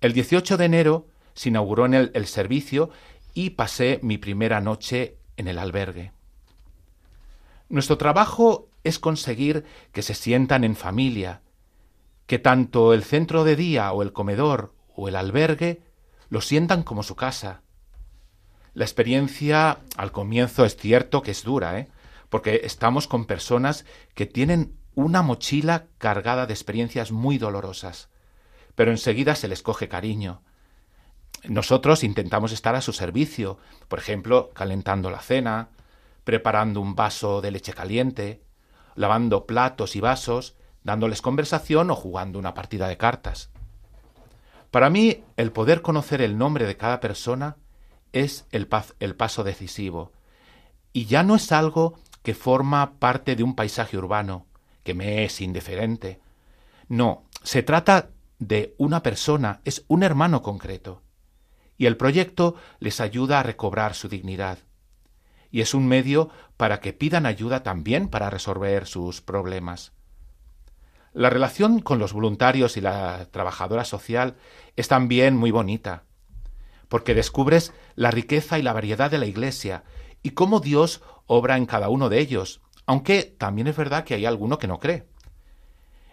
El 0.01 0.13
18 0.13 0.57
de 0.57 0.65
enero 0.65 1.09
se 1.35 1.51
inauguró 1.51 1.87
en 1.87 1.95
el, 1.95 2.11
el 2.15 2.27
servicio 2.27 2.91
y 3.35 3.51
pasé 3.51 4.01
mi 4.03 4.19
primera 4.19 4.61
noche 4.61 5.19
en 5.37 5.49
el 5.49 5.59
albergue. 5.59 6.13
Nuestro 7.69 7.99
trabajo 7.99 8.69
es 8.83 8.99
conseguir 8.99 9.65
que 9.93 10.03
se 10.03 10.15
sientan 10.15 10.65
en 10.65 10.75
familia, 10.75 11.43
que 12.27 12.39
tanto 12.39 12.95
el 12.95 13.05
centro 13.05 13.45
de 13.45 13.57
día 13.57 13.93
o 13.93 14.03
el 14.03 14.13
comedor 14.13 14.75
o 14.95 15.09
el 15.09 15.17
albergue 15.17 15.83
lo 16.29 16.41
sientan 16.41 16.83
como 16.83 17.03
su 17.03 17.17
casa, 17.17 17.63
la 18.75 18.85
experiencia 18.85 19.79
al 19.97 20.13
comienzo 20.13 20.65
es 20.65 20.77
cierto 20.77 21.23
que 21.23 21.33
es 21.33 21.43
dura, 21.43 21.79
¿eh? 21.79 21.89
porque 22.29 22.61
estamos 22.65 23.09
con 23.09 23.27
personas 23.27 23.85
que 24.15 24.27
tienen 24.27 24.77
una 24.95 25.23
mochila 25.23 25.87
cargada 25.99 26.47
de 26.47 26.53
experiencias 26.53 27.11
muy 27.11 27.39
dolorosas, 27.39 28.09
pero 28.75 28.91
enseguida 28.91 29.35
se 29.35 29.49
les 29.49 29.63
coge 29.63 29.89
cariño. 29.89 30.43
Nosotros 31.45 32.05
intentamos 32.05 32.53
estar 32.53 32.75
a 32.75 32.83
su 32.83 32.93
servicio, 32.93 33.59
por 33.89 33.99
ejemplo, 33.99 34.51
calentando 34.53 35.11
la 35.11 35.21
cena, 35.21 35.71
preparando 36.25 36.81
un 36.81 36.95
vaso 36.95 37.41
de 37.41 37.51
leche 37.51 37.73
caliente, 37.73 38.43
lavando 38.95 39.47
platos 39.47 39.97
y 39.97 40.01
vasos, 40.01 40.55
dándoles 40.85 41.23
conversación 41.23 41.91
o 41.91 41.97
jugando 41.97 42.39
una 42.39 42.55
partida 42.55 42.89
de 42.89 42.97
cartas. 42.97 43.51
Para 44.71 44.91
mí, 44.91 45.25
el 45.37 45.51
poder 45.51 45.83
conocer 45.83 46.23
el 46.23 46.39
nombre 46.39 46.67
de 46.67 46.77
cada 46.77 47.01
persona 47.01 47.57
es 48.13 48.47
el, 48.51 48.67
paso 48.67 49.45
decisivo. 49.45 50.13
Y 50.93 51.07
ya 51.07 51.23
no 51.23 51.37
es 51.37 51.53
algo 51.53 51.99
que 52.23 52.35
forma 52.35 52.99
parte 52.99 53.37
de 53.37 53.43
un 53.43 53.55
paisaje 53.55 53.97
urbano, 53.97 54.47
que 54.83 54.95
me 54.95 55.25
es 55.25 55.41
indiferente. 55.41 56.21
No, 56.89 57.25
se 57.43 57.63
trata 57.63 58.11
de 58.39 58.75
una 58.79 59.03
persona, 59.03 59.61
es 59.65 59.85
un 59.89 60.03
hermano 60.03 60.43
concreto. 60.43 61.03
Y 61.77 61.87
el 61.87 61.97
proyecto 61.97 62.57
les 62.79 63.01
ayuda 63.01 63.41
a 63.41 63.43
recobrar 63.43 63.95
su 63.95 64.09
dignidad. 64.09 64.59
y 65.53 65.63
es 65.63 65.75
un 65.75 65.89
medio 65.89 66.31
para 66.57 66.79
que 66.79 66.93
pidan 66.93 67.27
ayuda 67.27 67.65
también 67.65 68.09
para 68.09 68.31
resolver 68.31 68.87
sus 68.87 69.21
problemas. 69.21 69.93
La 71.13 71.29
relación 71.29 71.81
con 71.81 71.99
los 71.99 72.13
voluntarios 72.13 72.77
y 72.77 72.81
la 72.81 73.27
trabajadora 73.33 73.85
social 73.85 74.37
es 74.77 74.87
también 74.87 75.37
muy 75.37 75.51
bonita, 75.51 76.05
porque 76.91 77.15
descubres 77.15 77.73
la 77.95 78.11
riqueza 78.11 78.59
y 78.59 78.63
la 78.63 78.75
variedad 78.75 79.11
de 79.11 79.17
la 79.17 79.25
Iglesia 79.25 79.85
y 80.23 80.33
cómo 80.33 80.61
Dios 80.61 81.01
obra 81.25 81.57
en 81.57 81.65
cada 81.65 81.89
uno 81.89 82.11
de 82.11 82.19
ellos, 82.19 82.61
aunque 82.85 83.23
también 83.23 83.69
es 83.69 83.77
verdad 83.77 84.05
que 84.05 84.15
hay 84.15 84.27
alguno 84.27 84.59
que 84.59 84.67
no 84.67 84.81
cree. 84.81 85.07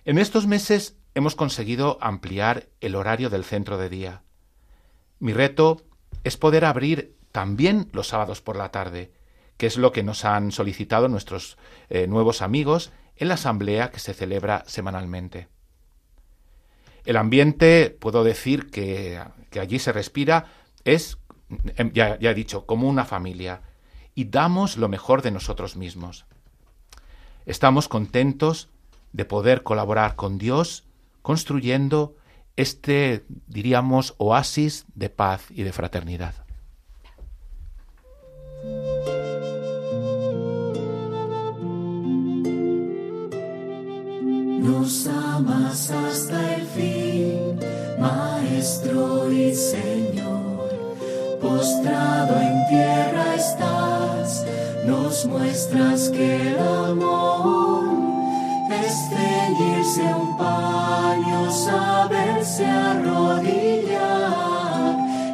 En 0.05 0.19
estos 0.19 0.47
meses 0.47 0.95
hemos 1.15 1.36
conseguido 1.36 1.97
ampliar 1.99 2.69
el 2.80 2.95
horario 2.95 3.30
del 3.30 3.43
centro 3.43 3.78
de 3.78 3.89
día. 3.89 4.21
Mi 5.19 5.34
reto 5.34 5.82
es 6.23 6.38
poder 6.38 6.63
abrir 6.63 7.17
también 7.32 7.89
los 7.91 8.07
sábados 8.07 8.41
por 8.41 8.55
la 8.55 8.71
tarde, 8.71 9.11
que 9.57 9.65
es 9.65 9.78
lo 9.78 9.91
que 9.91 10.03
nos 10.03 10.25
han 10.25 10.51
solicitado 10.51 11.07
nuestros 11.07 11.57
eh, 11.89 12.05
nuevos 12.05 12.43
amigos 12.43 12.91
en 13.15 13.30
la 13.30 13.34
asamblea 13.34 13.89
que 13.89 13.99
se 13.99 14.13
celebra 14.13 14.63
semanalmente. 14.67 15.47
El 17.07 17.15
ambiente, 17.15 17.89
puedo 17.89 18.25
decir 18.25 18.69
que, 18.69 19.19
allí 19.57 19.80
se 19.80 19.93
respira, 19.93 20.51
es, 20.95 21.17
em, 21.75 21.91
ya, 21.93 22.17
ya 22.19 22.31
he 22.31 22.33
dicho, 22.33 22.65
como 22.65 22.88
una 22.88 23.05
familia, 23.05 23.61
y 24.15 24.25
damos 24.25 24.77
lo 24.77 24.89
mejor 24.89 25.21
de 25.21 25.31
nosotros 25.31 25.75
mismos. 25.75 26.25
Estamos 27.45 27.88
contentos 27.88 28.69
de 29.13 29.25
poder 29.25 29.63
colaborar 29.63 30.15
con 30.15 30.38
Dios 30.38 30.85
construyendo 31.21 32.15
este, 32.57 33.23
diríamos, 33.45 34.15
oasis 34.17 34.85
de 34.95 35.09
paz 35.09 35.45
y 35.49 35.63
de 35.63 35.71
fraternidad. 35.71 36.33
Nos 44.59 45.07
amas 45.07 45.91
hasta 45.91 46.55
el 46.55 46.65
fin, 46.65 47.59
Maestro 47.99 49.31
y 49.31 49.53
Señor. 49.53 50.26
Postrado 51.47 52.41
en 52.41 52.67
tierra 52.67 53.35
estás, 53.35 54.45
nos 54.85 55.25
muestras 55.25 56.09
que 56.09 56.49
el 56.49 56.59
amor 56.59 57.85
es 58.69 58.93
ceñirse 59.09 60.03
un 60.13 60.37
paño, 60.37 61.49
saberse 61.49 62.65
arrodillar, 62.65 63.95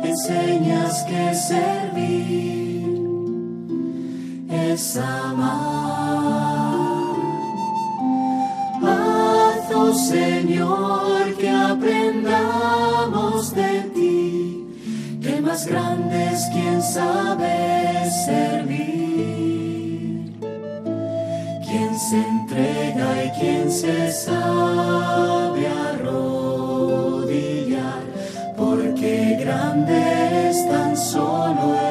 enseñas 0.04 1.04
que 1.06 1.34
servir 1.34 3.02
es 4.50 4.98
amar. 4.98 5.74
Señor, 9.94 11.23
que 11.23 11.23
aprendamos 11.23 11.23
más 15.54 15.68
grande 15.68 16.32
es 16.34 16.46
quien 16.52 16.82
sabe 16.82 18.10
servir, 18.26 18.74
quien 21.64 22.00
se 22.00 22.18
entrega 22.18 23.26
y 23.26 23.30
quien 23.40 23.72
se 23.72 24.12
sabe 24.12 25.68
arrodillar, 25.92 26.82
porque 28.58 29.38
grande 29.42 30.50
es 30.50 30.68
tan 30.68 30.98
solo 30.98 31.83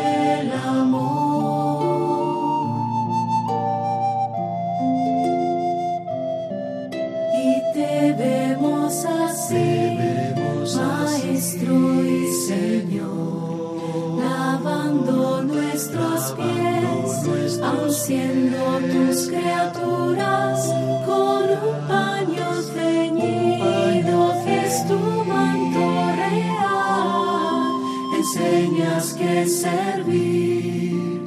que 29.42 29.48
servir 29.48 31.20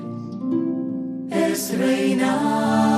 es 1.31 1.77
reinar. 1.77 2.95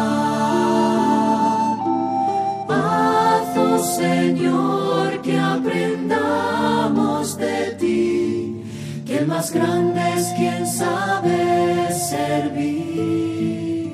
Señor, 3.95 5.21
que 5.21 5.37
aprendamos 5.39 7.37
de 7.37 7.75
ti, 7.79 8.63
que 9.05 9.17
el 9.19 9.27
más 9.27 9.51
grande 9.51 10.01
es 10.17 10.25
quien 10.35 10.65
sabe 10.65 11.91
servir, 12.09 13.91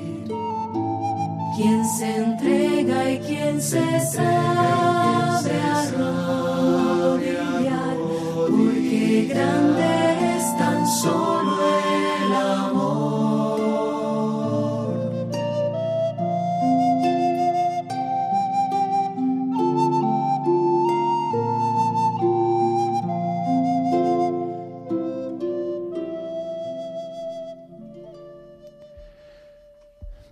quien 1.56 1.84
se 1.98 2.16
entrega 2.16 3.10
y 3.10 3.18
quien 3.18 3.60
se 3.60 4.00
sabe 4.00 4.83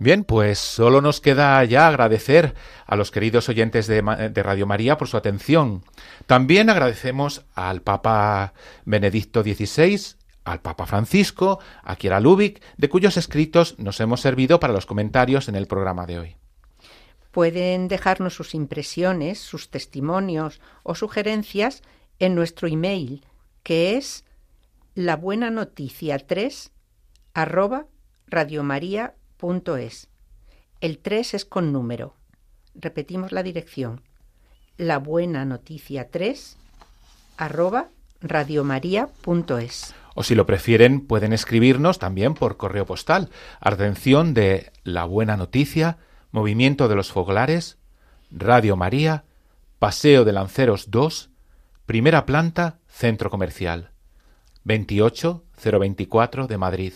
Bien, 0.03 0.25
pues 0.25 0.59
solo 0.59 0.99
nos 0.99 1.21
queda 1.21 1.63
ya 1.63 1.87
agradecer 1.87 2.55
a 2.85 2.97
los 2.97 3.09
queridos 3.09 3.47
oyentes 3.47 3.87
de, 3.87 4.01
Radio 4.01 4.67
María 4.67 4.97
por 4.97 5.07
su 5.07 5.15
atención. 5.15 5.81
También 6.25 6.69
agradecemos 6.69 7.45
al 7.55 7.81
Papa 7.81 8.53
Benedicto 8.83 9.43
XVI, 9.43 10.17
al 10.43 10.59
Papa 10.59 10.87
Francisco, 10.87 11.59
a 11.83 11.95
Kiera 11.95 12.19
Lubick, 12.19 12.61
de 12.75 12.89
cuyos 12.89 13.15
escritos 13.15 13.79
nos 13.79 14.01
hemos 14.01 14.19
servido 14.19 14.59
para 14.59 14.73
los 14.73 14.85
comentarios 14.85 15.47
en 15.47 15.55
el 15.55 15.67
programa 15.67 16.05
de 16.05 16.19
hoy. 16.19 16.35
Pueden 17.31 17.87
dejarnos 17.87 18.33
sus 18.33 18.55
impresiones, 18.55 19.39
sus 19.39 19.69
testimonios 19.69 20.59
o 20.83 20.95
sugerencias 20.95 21.81
en 22.19 22.35
nuestro 22.35 22.67
email, 22.67 23.25
que 23.63 23.95
es 23.95 24.25
la 24.95 25.15
buena 25.15 25.49
noticia 25.49 26.19
3 26.19 26.73
arroba 27.33 27.85
es. 29.77 30.07
El 30.79 30.99
3 30.99 31.33
es 31.33 31.45
con 31.45 31.73
número. 31.73 32.13
Repetimos 32.75 33.33
la 33.33 33.43
dirección. 33.43 34.01
La 34.77 34.99
buena 34.99 35.43
noticia 35.43 36.09
3 36.09 36.57
arroba 37.37 37.89
radiomaria.es. 38.21 39.93
O 40.15 40.23
si 40.23 40.35
lo 40.35 40.45
prefieren, 40.45 41.05
pueden 41.05 41.33
escribirnos 41.33 41.99
también 41.99 42.35
por 42.35 42.55
correo 42.55 42.85
postal. 42.85 43.29
Atención 43.59 44.33
de 44.33 44.71
La 44.83 45.03
Buena 45.03 45.35
Noticia, 45.35 45.97
Movimiento 46.31 46.87
de 46.87 46.95
los 46.95 47.11
Foglares, 47.11 47.77
Radio 48.31 48.77
María, 48.77 49.25
Paseo 49.79 50.23
de 50.23 50.31
Lanceros 50.31 50.89
2, 50.89 51.31
Primera 51.85 52.25
Planta, 52.25 52.79
Centro 52.87 53.29
Comercial. 53.29 53.91
28024 54.63 56.47
de 56.47 56.57
Madrid. 56.57 56.93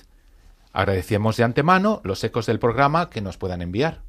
Agradecemos 0.77 1.35
de 1.37 1.43
antemano 1.43 2.01
los 2.03 2.23
ecos 2.23 2.45
del 2.45 2.59
programa 2.59 3.09
que 3.09 3.19
nos 3.19 3.35
puedan 3.35 3.63
enviar. 3.63 4.03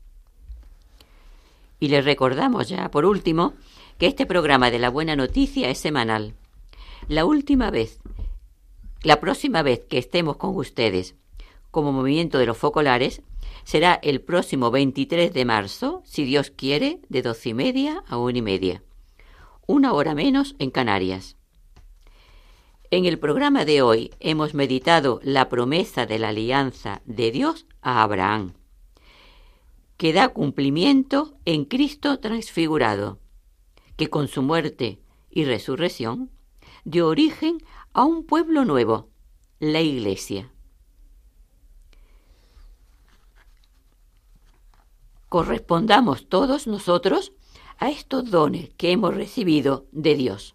Y 1.80 1.88
les 1.88 2.04
recordamos 2.04 2.68
ya, 2.68 2.90
por 2.90 3.06
último, 3.06 3.54
que 3.96 4.06
este 4.06 4.26
programa 4.26 4.70
de 4.70 4.78
la 4.78 4.90
buena 4.90 5.16
noticia 5.16 5.70
es 5.70 5.78
semanal. 5.78 6.34
La 7.08 7.24
última 7.24 7.70
vez, 7.70 8.00
la 9.02 9.18
próxima 9.18 9.62
vez 9.62 9.86
que 9.88 9.96
estemos 9.96 10.36
con 10.36 10.54
ustedes 10.56 11.14
como 11.70 11.90
movimiento 11.90 12.36
de 12.36 12.44
los 12.44 12.58
focolares 12.58 13.22
será 13.64 13.98
el 14.02 14.20
próximo 14.20 14.70
23 14.70 15.32
de 15.32 15.44
marzo, 15.46 16.02
si 16.04 16.24
Dios 16.24 16.50
quiere, 16.50 17.00
de 17.08 17.22
doce 17.22 17.48
y 17.48 17.54
media 17.54 18.04
a 18.06 18.18
una 18.18 18.36
y 18.36 18.42
media. 18.42 18.82
Una 19.66 19.94
hora 19.94 20.14
menos 20.14 20.54
en 20.58 20.70
Canarias. 20.70 21.37
En 22.90 23.04
el 23.04 23.18
programa 23.18 23.64
de 23.64 23.82
hoy 23.82 24.12
hemos 24.20 24.54
meditado 24.54 25.20
la 25.22 25.48
promesa 25.48 26.06
de 26.06 26.18
la 26.18 26.28
alianza 26.28 27.02
de 27.04 27.30
Dios 27.30 27.66
a 27.82 28.02
Abraham, 28.02 28.54
que 29.96 30.12
da 30.12 30.28
cumplimiento 30.28 31.34
en 31.44 31.64
Cristo 31.64 32.18
transfigurado, 32.18 33.18
que 33.96 34.08
con 34.08 34.28
su 34.28 34.42
muerte 34.42 35.00
y 35.30 35.44
resurrección 35.44 36.30
dio 36.84 37.08
origen 37.08 37.58
a 37.92 38.04
un 38.04 38.24
pueblo 38.24 38.64
nuevo, 38.64 39.10
la 39.58 39.80
Iglesia. 39.80 40.50
correspondamos 45.28 46.28
todos 46.28 46.66
nosotros 46.66 47.32
a 47.78 47.90
estos 47.90 48.30
dones 48.30 48.70
que 48.76 48.92
hemos 48.92 49.14
recibido 49.14 49.86
de 49.92 50.14
Dios. 50.14 50.54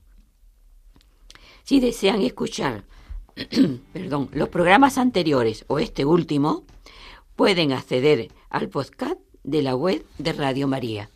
Si 1.64 1.80
desean 1.80 2.22
escuchar 2.22 2.84
perdón, 3.94 4.30
los 4.34 4.50
programas 4.50 4.98
anteriores 4.98 5.66
o 5.68 5.80
este 5.80 6.06
último, 6.06 6.64
pueden 7.36 7.72
acceder 7.72 8.30
al 8.50 8.70
podcast 8.70 9.20
de 9.44 9.62
la 9.62 9.76
web 9.76 10.06
de 10.18 10.34
Radio 10.34 10.68
María. 10.68 11.10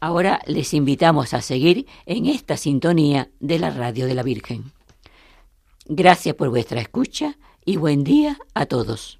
Ahora 0.00 0.40
les 0.46 0.74
invitamos 0.74 1.34
a 1.34 1.42
seguir 1.42 1.86
en 2.06 2.26
esta 2.26 2.56
sintonía 2.56 3.30
de 3.40 3.58
la 3.58 3.70
Radio 3.70 4.06
de 4.06 4.14
la 4.14 4.22
Virgen. 4.22 4.72
Gracias 5.86 6.34
por 6.34 6.50
vuestra 6.50 6.80
escucha 6.80 7.36
y 7.64 7.76
buen 7.76 8.04
día 8.04 8.38
a 8.54 8.66
todos. 8.66 9.18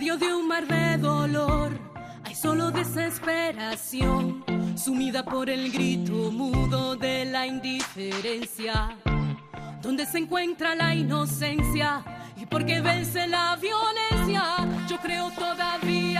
Medio 0.00 0.16
de 0.16 0.32
un 0.32 0.48
mar 0.48 0.66
de 0.66 0.96
dolor. 0.96 1.78
Hay 2.24 2.34
solo 2.34 2.70
desesperación, 2.70 4.42
sumida 4.74 5.22
por 5.22 5.50
el 5.50 5.70
grito 5.70 6.32
mudo 6.32 6.96
de 6.96 7.26
la 7.26 7.46
indiferencia, 7.46 8.96
donde 9.82 10.06
se 10.06 10.16
encuentra 10.16 10.74
la 10.74 10.94
inocencia 10.94 12.02
y 12.34 12.46
porque 12.46 12.80
vence 12.80 13.26
la 13.26 13.56
violencia, 13.56 14.42
yo 14.88 14.96
creo 15.00 15.30
todavía 15.32 16.19